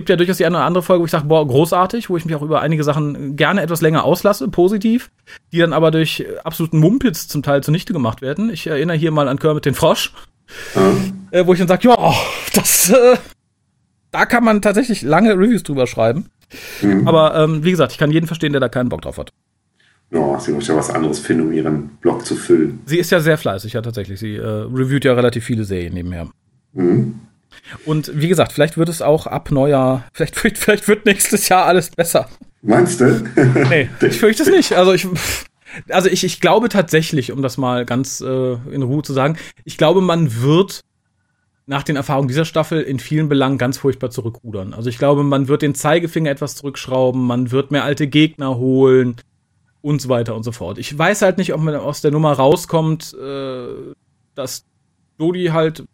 [0.00, 2.24] gibt ja durchaus die eine oder andere Folge, wo ich sage, boah, großartig, wo ich
[2.24, 5.10] mich auch über einige Sachen gerne etwas länger auslasse, positiv,
[5.52, 8.48] die dann aber durch absoluten Mumpitz zum Teil zunichte gemacht werden.
[8.48, 10.14] Ich erinnere hier mal an Kermit den Frosch,
[11.32, 12.14] äh, wo ich dann sage, ja,
[12.54, 13.18] das, äh,
[14.10, 16.30] da kann man tatsächlich lange Reviews drüber schreiben.
[16.80, 17.06] Mhm.
[17.06, 19.34] Aber ähm, wie gesagt, ich kann jeden verstehen, der da keinen Bock drauf hat.
[20.10, 22.80] Ja, sie muss ja was anderes finden, um ihren Blog zu füllen.
[22.86, 24.18] Sie ist ja sehr fleißig, ja tatsächlich.
[24.18, 26.26] Sie äh, reviewt ja relativ viele Serien nebenher.
[26.72, 27.20] Mhm.
[27.84, 31.90] Und wie gesagt, vielleicht wird es auch ab Neujahr, vielleicht, vielleicht wird nächstes Jahr alles
[31.90, 32.28] besser.
[32.62, 33.24] Meinst du?
[33.68, 34.72] nee, ich fürchte es nicht.
[34.74, 35.06] Also ich,
[35.88, 39.78] also ich, ich glaube tatsächlich, um das mal ganz äh, in Ruhe zu sagen, ich
[39.78, 40.80] glaube, man wird
[41.66, 44.74] nach den Erfahrungen dieser Staffel in vielen Belangen ganz furchtbar zurückrudern.
[44.74, 49.16] Also ich glaube, man wird den Zeigefinger etwas zurückschrauben, man wird mehr alte Gegner holen
[49.80, 50.78] und so weiter und so fort.
[50.78, 53.68] Ich weiß halt nicht, ob man aus der Nummer rauskommt, äh,
[54.34, 54.64] dass
[55.18, 55.84] Dodi halt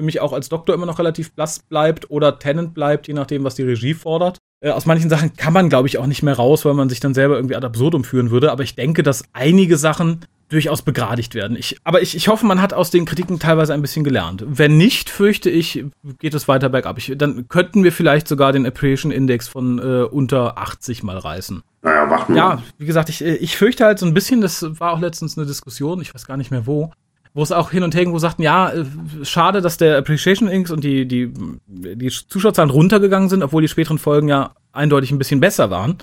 [0.00, 3.44] für mich auch als Doktor immer noch relativ blass bleibt oder Tenant bleibt, je nachdem,
[3.44, 4.38] was die Regie fordert.
[4.60, 7.00] Äh, aus manchen Sachen kann man, glaube ich, auch nicht mehr raus, weil man sich
[7.00, 8.50] dann selber irgendwie ad absurdum führen würde.
[8.50, 11.54] Aber ich denke, dass einige Sachen durchaus begradigt werden.
[11.54, 14.42] Ich, aber ich, ich hoffe, man hat aus den Kritiken teilweise ein bisschen gelernt.
[14.46, 15.84] Wenn nicht, fürchte ich,
[16.18, 16.96] geht es weiter bergab.
[16.96, 21.62] Ich, dann könnten wir vielleicht sogar den Appreciation Index von äh, unter 80 mal reißen.
[21.82, 22.38] Naja, machen wir.
[22.38, 25.46] Ja, wie gesagt, ich, ich fürchte halt so ein bisschen, das war auch letztens eine
[25.46, 26.90] Diskussion, ich weiß gar nicht mehr wo,
[27.32, 28.84] wo es auch hin und her ging, wo sagten, ja, äh,
[29.22, 31.32] schade, dass der Appreciation Index und die, die,
[31.66, 35.98] die Zuschauerzahlen runtergegangen sind, obwohl die späteren Folgen ja eindeutig ein bisschen besser waren.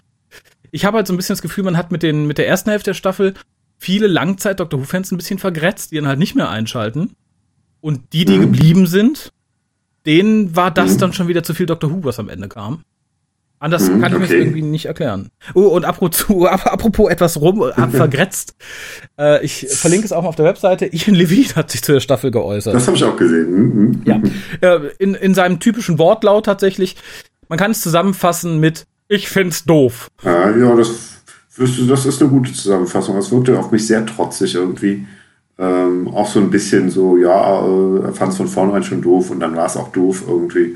[0.71, 2.69] Ich habe halt so ein bisschen das Gefühl, man hat mit, den, mit der ersten
[2.69, 3.33] Hälfte der Staffel
[3.77, 7.11] viele Langzeit-Doctor Who-Fans ein bisschen vergrätzt, die dann halt nicht mehr einschalten.
[7.79, 8.41] Und die, die mhm.
[8.41, 9.31] geblieben sind,
[10.05, 10.99] denen war das mhm.
[10.99, 12.83] dann schon wieder zu viel Doctor Who, was am Ende kam.
[13.59, 14.33] Anders hm, kann ich okay.
[14.33, 15.29] mir irgendwie nicht erklären.
[15.55, 18.55] Oh, und apropos, apropos etwas rum, äh, vergrätzt.
[19.19, 20.85] Äh, ich verlinke es auch mal auf der Webseite.
[20.85, 22.75] Ian Levine hat sich zu der Staffel geäußert.
[22.75, 23.51] Das habe ich auch gesehen.
[23.51, 24.01] Mhm.
[24.05, 24.21] Ja.
[24.61, 26.97] Äh, in, in seinem typischen Wortlaut tatsächlich.
[27.49, 30.11] Man kann es zusammenfassen mit Ich find's doof.
[30.23, 31.21] Ah, ja, das,
[31.57, 33.15] das ist eine gute Zusammenfassung.
[33.15, 35.07] Das wirkte auf mich sehr trotzig irgendwie.
[35.57, 39.31] Ähm, auch so ein bisschen so, ja, äh, er fand es von vornherein schon doof
[39.31, 40.75] und dann war es auch doof irgendwie.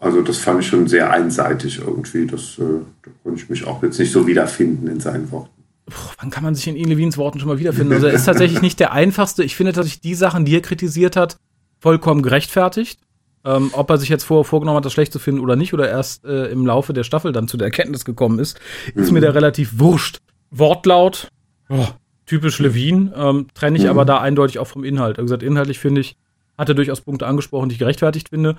[0.00, 2.26] Also das fand ich schon sehr einseitig irgendwie.
[2.26, 5.50] Das, äh, da konnte ich mich auch jetzt nicht so wiederfinden in seinen Worten.
[5.86, 7.92] Puh, wann kann man sich in Ian Levins Worten schon mal wiederfinden?
[7.92, 9.44] Also er ist tatsächlich nicht der einfachste.
[9.44, 11.36] Ich finde, dass sich die Sachen, die er kritisiert hat,
[11.78, 13.00] vollkommen gerechtfertigt.
[13.44, 15.88] Ähm, ob er sich jetzt vorher vorgenommen hat, das schlecht zu finden oder nicht, oder
[15.88, 18.58] erst äh, im Laufe der Staffel dann zu der Erkenntnis gekommen ist,
[18.94, 19.14] ist mhm.
[19.14, 20.20] mir da relativ wurscht.
[20.50, 21.28] Wortlaut,
[21.70, 21.86] oh,
[22.26, 23.90] typisch Levine, ähm, trenne ich mhm.
[23.90, 25.16] aber da eindeutig auch vom Inhalt.
[25.16, 26.16] Er hat gesagt, inhaltlich finde ich,
[26.58, 28.56] hat er durchaus Punkte angesprochen, die ich gerechtfertigt finde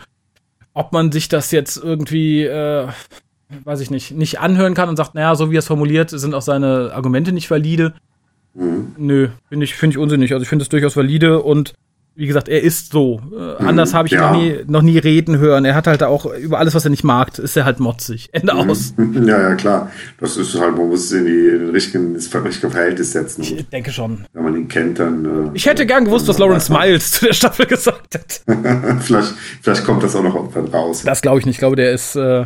[0.74, 2.88] ob man sich das jetzt irgendwie, äh,
[3.64, 6.34] weiß ich nicht, nicht anhören kann und sagt, naja, so wie er es formuliert, sind
[6.34, 7.94] auch seine Argumente nicht valide.
[8.54, 8.96] Mhm.
[8.98, 10.34] Nö, finde ich, finde ich unsinnig.
[10.34, 11.74] Also ich finde es durchaus valide und
[12.13, 13.22] wie gesagt, er ist so.
[13.32, 14.32] Äh, anders habe ich ja.
[14.32, 15.64] noch, nie, noch nie reden hören.
[15.64, 18.30] Er hat halt auch über alles, was er nicht mag, ist er halt motzig.
[18.34, 18.70] Ende mhm.
[18.70, 18.93] aus.
[19.22, 19.91] Ja, ja, klar.
[20.20, 23.43] Das ist halt, man muss es in die in richtigen, ins richtige Verhältnis setzen.
[23.43, 24.26] Ich denke schon.
[24.34, 25.26] Wenn man ihn kennt, dann.
[25.26, 28.41] Äh, ich hätte gern gewusst, was Lawrence Miles zu der Staffel gesagt hat.
[29.01, 31.03] vielleicht, vielleicht kommt das auch noch irgendwann raus.
[31.03, 31.55] Das glaube ich nicht.
[31.55, 32.16] Ich glaube, der ist.
[32.16, 32.45] Äh,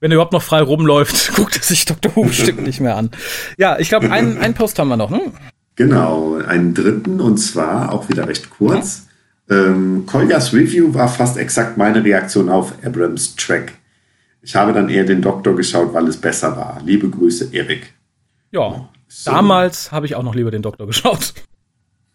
[0.00, 2.16] wenn er überhaupt noch frei rumläuft, guckt er sich Dr.
[2.16, 3.12] Who bestimmt nicht mehr an.
[3.56, 5.32] Ja, ich glaube, einen, einen Post haben wir noch, ne?
[5.76, 9.08] Genau, einen dritten und zwar auch wieder recht kurz.
[9.48, 13.72] Ähm, Koljas Review war fast exakt meine Reaktion auf Abrams Track.
[14.42, 16.80] Ich habe dann eher den Doktor geschaut, weil es besser war.
[16.84, 17.94] Liebe Grüße, Erik.
[18.50, 19.30] Ja, so.
[19.30, 21.32] damals habe ich auch noch lieber den Doktor geschaut.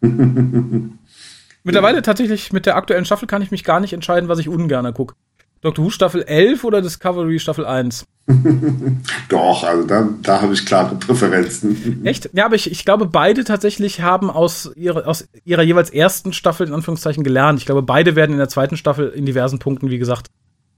[1.64, 4.92] Mittlerweile tatsächlich mit der aktuellen Staffel kann ich mich gar nicht entscheiden, was ich ungern
[4.94, 5.14] gucke.
[5.60, 8.04] Doctor Who Staffel 11 oder Discovery Staffel 1?
[9.28, 12.04] Doch, also da, da habe ich klare Präferenzen.
[12.04, 12.30] Echt?
[12.32, 16.66] Ja, aber ich, ich glaube, beide tatsächlich haben aus ihrer, aus ihrer jeweils ersten Staffel
[16.66, 17.58] in Anführungszeichen gelernt.
[17.58, 20.28] Ich glaube, beide werden in der zweiten Staffel in diversen Punkten, wie gesagt,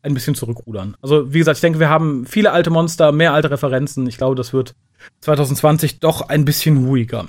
[0.02, 0.96] ein bisschen zurückrudern.
[1.02, 4.06] Also, wie gesagt, ich denke, wir haben viele alte Monster, mehr alte Referenzen.
[4.06, 4.74] Ich glaube, das wird
[5.20, 7.26] 2020 doch ein bisschen ruhiger.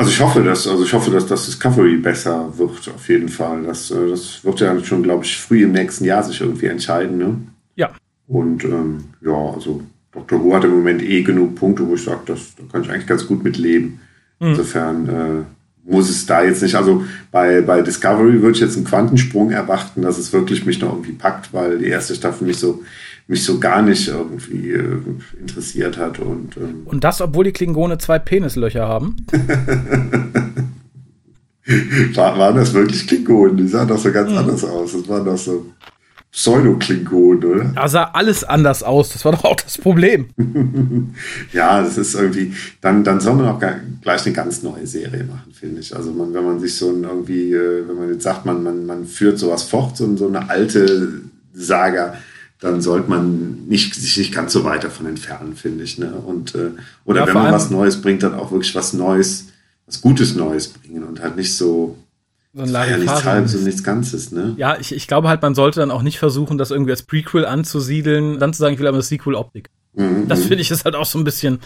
[0.00, 3.64] Also ich hoffe, dass, also ich hoffe, dass das Discovery besser wird, auf jeden Fall.
[3.64, 7.18] Das, äh, das wird ja schon, glaube ich, früh im nächsten Jahr sich irgendwie entscheiden.
[7.18, 7.36] Ne?
[7.76, 7.90] Ja.
[8.26, 9.82] Und ähm, ja, also
[10.12, 10.42] Dr.
[10.42, 13.08] Who hat im Moment eh genug Punkte, wo ich sage, das, da kann ich eigentlich
[13.08, 14.00] ganz gut mit leben.
[14.38, 14.48] Mhm.
[14.48, 18.86] Insofern äh, muss es da jetzt nicht, also bei, bei Discovery würde ich jetzt einen
[18.86, 22.82] Quantensprung erwarten, dass es wirklich mich noch irgendwie packt, weil die erste Staffel mich so
[23.30, 24.98] mich so gar nicht irgendwie äh,
[25.38, 26.18] interessiert hat.
[26.18, 29.16] Und, ähm und das, obwohl die Klingone zwei Penislöcher haben?
[32.14, 33.56] War, waren das wirklich Klingonen?
[33.56, 34.38] Die sahen doch so ganz mhm.
[34.38, 34.92] anders aus.
[34.92, 35.66] Das waren doch so
[36.32, 37.64] Pseudo-Klingonen, oder?
[37.66, 39.10] Da sah alles anders aus.
[39.10, 40.26] Das war doch auch das Problem.
[41.52, 45.52] ja, das ist irgendwie, dann, dann soll man auch gleich eine ganz neue Serie machen,
[45.52, 45.94] finde ich.
[45.94, 48.86] Also man, wenn man sich so ein irgendwie, äh, wenn man jetzt sagt, man, man,
[48.86, 51.20] man führt sowas fort, so, so eine alte
[51.52, 52.14] Saga,
[52.60, 55.98] dann sollte man nicht, sich nicht ganz so weit davon entfernen, finde ich.
[55.98, 56.12] Ne?
[56.12, 56.70] Und, äh,
[57.04, 59.46] oder ja, wenn man was Neues bringt, dann auch wirklich was Neues,
[59.86, 61.96] was Gutes Neues bringen und halt nicht so,
[62.52, 64.54] so ein ja nichts halbes und nichts Ganzes, ne?
[64.56, 67.46] Ja, ich, ich glaube halt, man sollte dann auch nicht versuchen, das irgendwie als Prequel
[67.46, 69.70] anzusiedeln, dann zu sagen, ich will aber eine Sequel-Optik.
[69.94, 70.26] Mhm.
[70.28, 71.60] Das finde ich ist halt auch so ein bisschen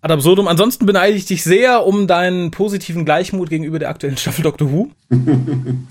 [0.00, 0.46] ad absurdum.
[0.46, 4.90] Ansonsten beneide ich dich sehr um deinen positiven Gleichmut gegenüber der aktuellen Staffel Doctor Who.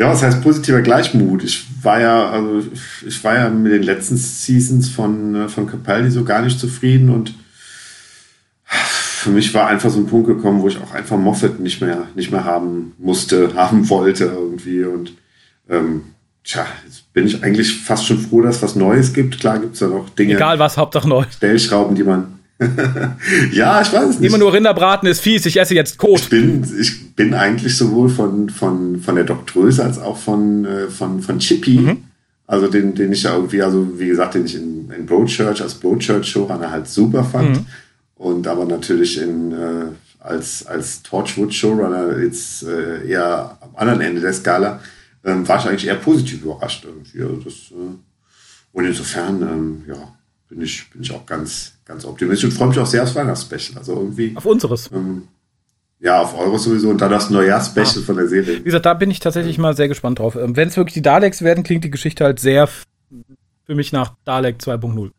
[0.00, 1.44] Ja, was heißt positiver Gleichmut?
[1.44, 2.66] Ich war ja, also
[3.06, 7.10] ich war ja mit den letzten Seasons von, äh, von Capaldi so gar nicht zufrieden
[7.10, 7.34] und
[8.64, 12.04] für mich war einfach so ein Punkt gekommen, wo ich auch einfach Moffat nicht mehr,
[12.14, 14.84] nicht mehr haben musste, haben wollte irgendwie.
[14.84, 15.12] Und
[15.68, 16.04] ähm,
[16.44, 19.38] tja, jetzt bin ich eigentlich fast schon froh, dass es was Neues gibt.
[19.38, 20.36] Klar gibt es ja noch Dinge.
[20.36, 21.26] Egal was, Hauptsache neu.
[21.30, 22.39] Stellschrauben, die man
[23.52, 24.28] ja, ich weiß es nicht.
[24.28, 26.20] Immer nur Rinderbraten ist fies, ich esse jetzt Kot.
[26.20, 30.88] Ich bin, ich bin eigentlich sowohl von, von, von der Doktröse als auch von, äh,
[30.88, 31.78] von, von Chippy.
[31.78, 32.04] Mhm.
[32.46, 35.74] Also den, den ich ja irgendwie, also wie gesagt, den ich in, in Broadchurch als
[35.74, 37.56] Broadchurch-Showrunner halt super fand.
[37.56, 37.66] Mhm.
[38.16, 39.86] Und aber natürlich in, äh,
[40.20, 44.80] als, als Torchwood-Showrunner jetzt äh, eher am anderen Ende der Skala,
[45.24, 47.22] ähm, war ich eigentlich eher positiv überrascht irgendwie.
[47.22, 47.96] Also das, äh,
[48.72, 50.14] und insofern, ähm, ja,
[50.50, 53.78] bin ich, bin ich auch ganz, ganz optimistisch und freue mich auch sehr aufs Weihnachtsspecial.
[53.78, 54.32] Also irgendwie.
[54.34, 54.90] Auf unseres.
[54.92, 55.22] Ähm,
[56.00, 58.06] ja, auf eures sowieso und dann das Neujahrsspecial ah.
[58.06, 58.58] von der Serie.
[58.58, 60.34] Wie gesagt, da bin ich tatsächlich mal sehr gespannt drauf.
[60.34, 62.68] Ähm, Wenn es wirklich die Daleks werden, klingt die Geschichte halt sehr
[63.64, 65.10] für mich nach Dalek 2.0.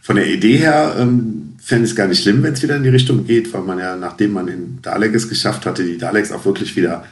[0.00, 2.82] Von der Idee her ähm, fände ich es gar nicht schlimm, wenn es wieder in
[2.82, 6.32] die Richtung geht, weil man ja, nachdem man in Dalek es geschafft hatte, die Daleks
[6.32, 7.04] auch wirklich wieder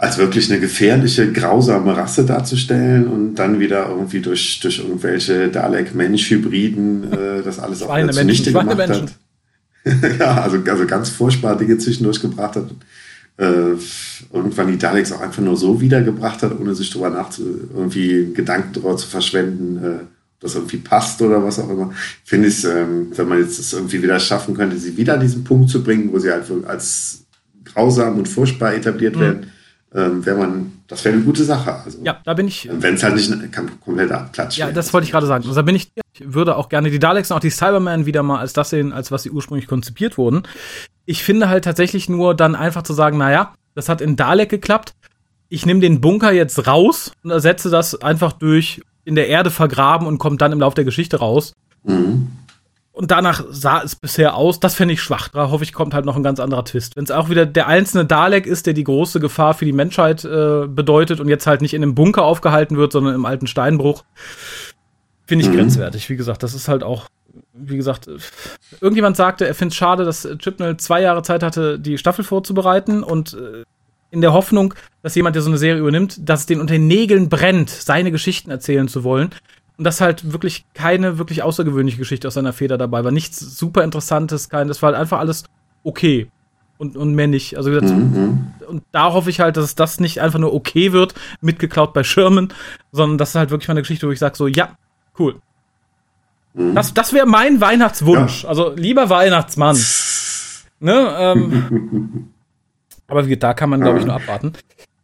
[0.00, 7.12] als wirklich eine gefährliche, grausame Rasse darzustellen und dann wieder irgendwie durch, durch irgendwelche Dalek-Mensch-Hybriden
[7.12, 9.10] äh, das alles auch wieder zunichte gemacht Menschen.
[9.84, 10.18] hat.
[10.20, 12.70] ja, also, also ganz furchtbar Dinge zwischendurch gebracht hat.
[13.38, 13.74] Äh,
[14.32, 18.74] irgendwann die Daleks auch einfach nur so wiedergebracht hat, ohne sich darüber nach irgendwie Gedanken
[18.74, 20.04] darüber zu verschwenden, äh,
[20.38, 21.92] das irgendwie passt oder was auch immer.
[22.24, 25.42] Finde ich, ähm, wenn man jetzt es irgendwie wieder schaffen könnte, sie wieder an diesen
[25.42, 27.24] Punkt zu bringen, wo sie halt als
[27.64, 29.20] grausam und furchtbar etabliert mhm.
[29.20, 29.52] werden,
[29.98, 31.74] ähm, wäre man, das wäre eine gute Sache.
[31.84, 32.68] Also, ja, da bin ich.
[32.70, 33.32] Wenn es halt nicht
[33.84, 34.56] komplett abklatscht.
[34.56, 35.42] Ja, das wollte ich gerade sagen.
[35.44, 38.22] Also da bin ich, ich würde auch gerne die Daleks und auch die Cybermen wieder
[38.22, 40.44] mal als das sehen, als was sie ursprünglich konzipiert wurden.
[41.04, 44.94] Ich finde halt tatsächlich nur dann einfach zu sagen, naja, das hat in Dalek geklappt.
[45.48, 50.06] Ich nehme den Bunker jetzt raus und ersetze das einfach durch in der Erde vergraben
[50.06, 51.54] und kommt dann im Laufe der Geschichte raus.
[51.82, 52.28] Mhm.
[52.98, 54.58] Und danach sah es bisher aus.
[54.58, 55.28] Das fände ich schwach.
[55.28, 56.96] Da hoffe ich, kommt halt noch ein ganz anderer Twist.
[56.96, 60.24] Wenn es auch wieder der einzelne Dalek ist, der die große Gefahr für die Menschheit
[60.24, 64.02] äh, bedeutet und jetzt halt nicht in einem Bunker aufgehalten wird, sondern im alten Steinbruch,
[65.26, 65.58] finde ich mhm.
[65.58, 66.10] grenzwertig.
[66.10, 67.06] Wie gesagt, das ist halt auch,
[67.52, 68.10] wie gesagt,
[68.80, 73.04] irgendjemand sagte, er findet es schade, dass Chipnell zwei Jahre Zeit hatte, die Staffel vorzubereiten
[73.04, 73.62] und äh,
[74.10, 76.88] in der Hoffnung, dass jemand, der so eine Serie übernimmt, dass es den unter den
[76.88, 79.30] Nägeln brennt, seine Geschichten erzählen zu wollen.
[79.78, 83.12] Und das halt wirklich keine wirklich außergewöhnliche Geschichte aus seiner Feder dabei war.
[83.12, 85.44] Nichts super Interessantes, kein, das war halt einfach alles
[85.84, 86.28] okay.
[86.78, 87.56] Und, und mehr nicht.
[87.56, 88.52] Also gesagt, mhm.
[88.68, 92.52] und da hoffe ich halt, dass das nicht einfach nur okay wird, mitgeklaut bei Sherman,
[92.92, 94.76] sondern das ist halt wirklich mal eine Geschichte, wo ich sage so, ja,
[95.18, 95.36] cool.
[96.54, 96.74] Mhm.
[96.74, 98.42] Das, das wäre mein Weihnachtswunsch.
[98.44, 98.48] Ja.
[98.48, 99.76] Also lieber Weihnachtsmann.
[100.80, 101.16] ne?
[101.18, 102.30] Ähm,
[103.06, 104.52] aber wie, da kann man, glaube ich, nur abwarten.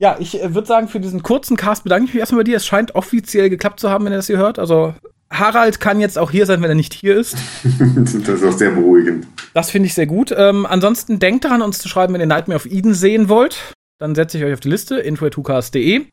[0.04, 2.58] Ja, ich äh, würde sagen, für diesen kurzen Cast bedanke ich mich erstmal bei dir.
[2.58, 4.58] Es scheint offiziell geklappt zu haben, wenn ihr das hier hört.
[4.58, 4.92] Also
[5.30, 7.34] Harald kann jetzt auch hier sein, wenn er nicht hier ist.
[7.96, 9.26] das ist auch sehr beruhigend.
[9.54, 10.30] Das finde ich sehr gut.
[10.36, 13.72] Ähm, ansonsten denkt daran, uns zu schreiben, wenn ihr Nightmare of Eden sehen wollt.
[13.98, 16.04] Dann setze ich euch auf die Liste, info2cast.de.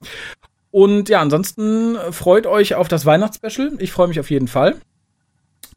[0.71, 3.73] Und ja, ansonsten freut euch auf das Weihnachtsspecial.
[3.79, 4.77] Ich freue mich auf jeden Fall.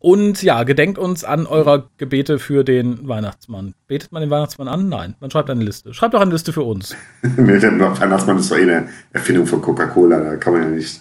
[0.04, 3.72] Und ja, gedenkt uns an eurer Gebete für den Weihnachtsmann.
[3.86, 4.90] Betet man den Weihnachtsmann an?
[4.90, 5.94] Nein, man schreibt eine Liste.
[5.94, 6.94] Schreibt doch eine Liste für uns.
[7.22, 10.20] Weihnachtsmann ist doch eh eine Erfindung von Coca-Cola.
[10.20, 11.00] Da kann man ja nicht,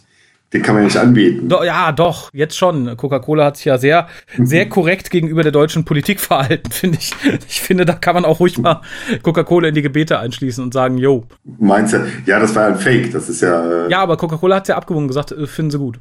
[0.54, 1.50] den kann man ja nicht anbieten.
[1.50, 2.96] Do, ja, doch, jetzt schon.
[2.96, 7.12] Coca-Cola hat sich ja sehr, sehr korrekt gegenüber der deutschen Politik verhalten, finde ich.
[7.50, 8.80] Ich finde, da kann man auch ruhig mal
[9.22, 11.26] Coca-Cola in die Gebete einschließen und sagen, yo.
[11.44, 12.08] Meinst du?
[12.26, 13.12] Ja, das war ja ein Fake.
[13.12, 13.86] Das ist ja.
[13.86, 16.00] Äh ja, aber Coca-Cola hat ja abgewogen gesagt, äh, finden sie gut.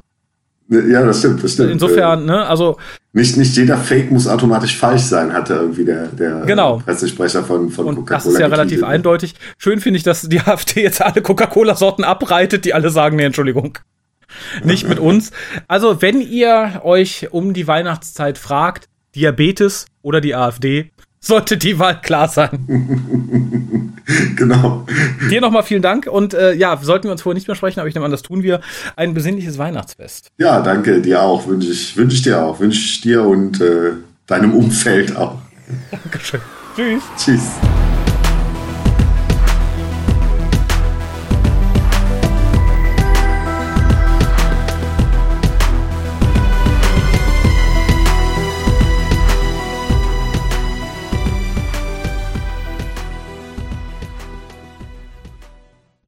[0.73, 1.71] Ja, das stimmt, das stimmt.
[1.71, 2.77] Insofern, ne, also.
[3.13, 6.77] Nicht, nicht jeder Fake muss automatisch falsch sein, hatte irgendwie der, der genau.
[6.79, 8.17] Pressesprecher von, von Coca-Cola.
[8.17, 8.87] Das ist ja relativ ne?
[8.87, 9.35] eindeutig.
[9.57, 13.77] Schön finde ich, dass die AfD jetzt alle Coca-Cola-Sorten abreitet, die alle sagen, nee, Entschuldigung.
[14.63, 15.31] Nicht mit uns.
[15.67, 22.01] Also, wenn ihr euch um die Weihnachtszeit fragt, Diabetes oder die AfD, sollte die Wahl
[22.01, 23.92] klar sein.
[24.35, 24.85] genau.
[25.29, 27.87] Dir nochmal vielen Dank und äh, ja, sollten wir uns vorher nicht mehr sprechen, aber
[27.89, 28.61] ich nehme an, das tun wir.
[28.95, 30.31] Ein besinnliches Weihnachtsfest.
[30.37, 31.47] Ja, danke dir auch.
[31.47, 32.59] Wünsche ich, wünsche ich dir auch.
[32.59, 33.91] Wünsche ich dir und äh,
[34.27, 35.37] deinem Umfeld auch.
[35.91, 36.41] Dankeschön.
[36.75, 37.03] Tschüss.
[37.17, 37.51] Tschüss.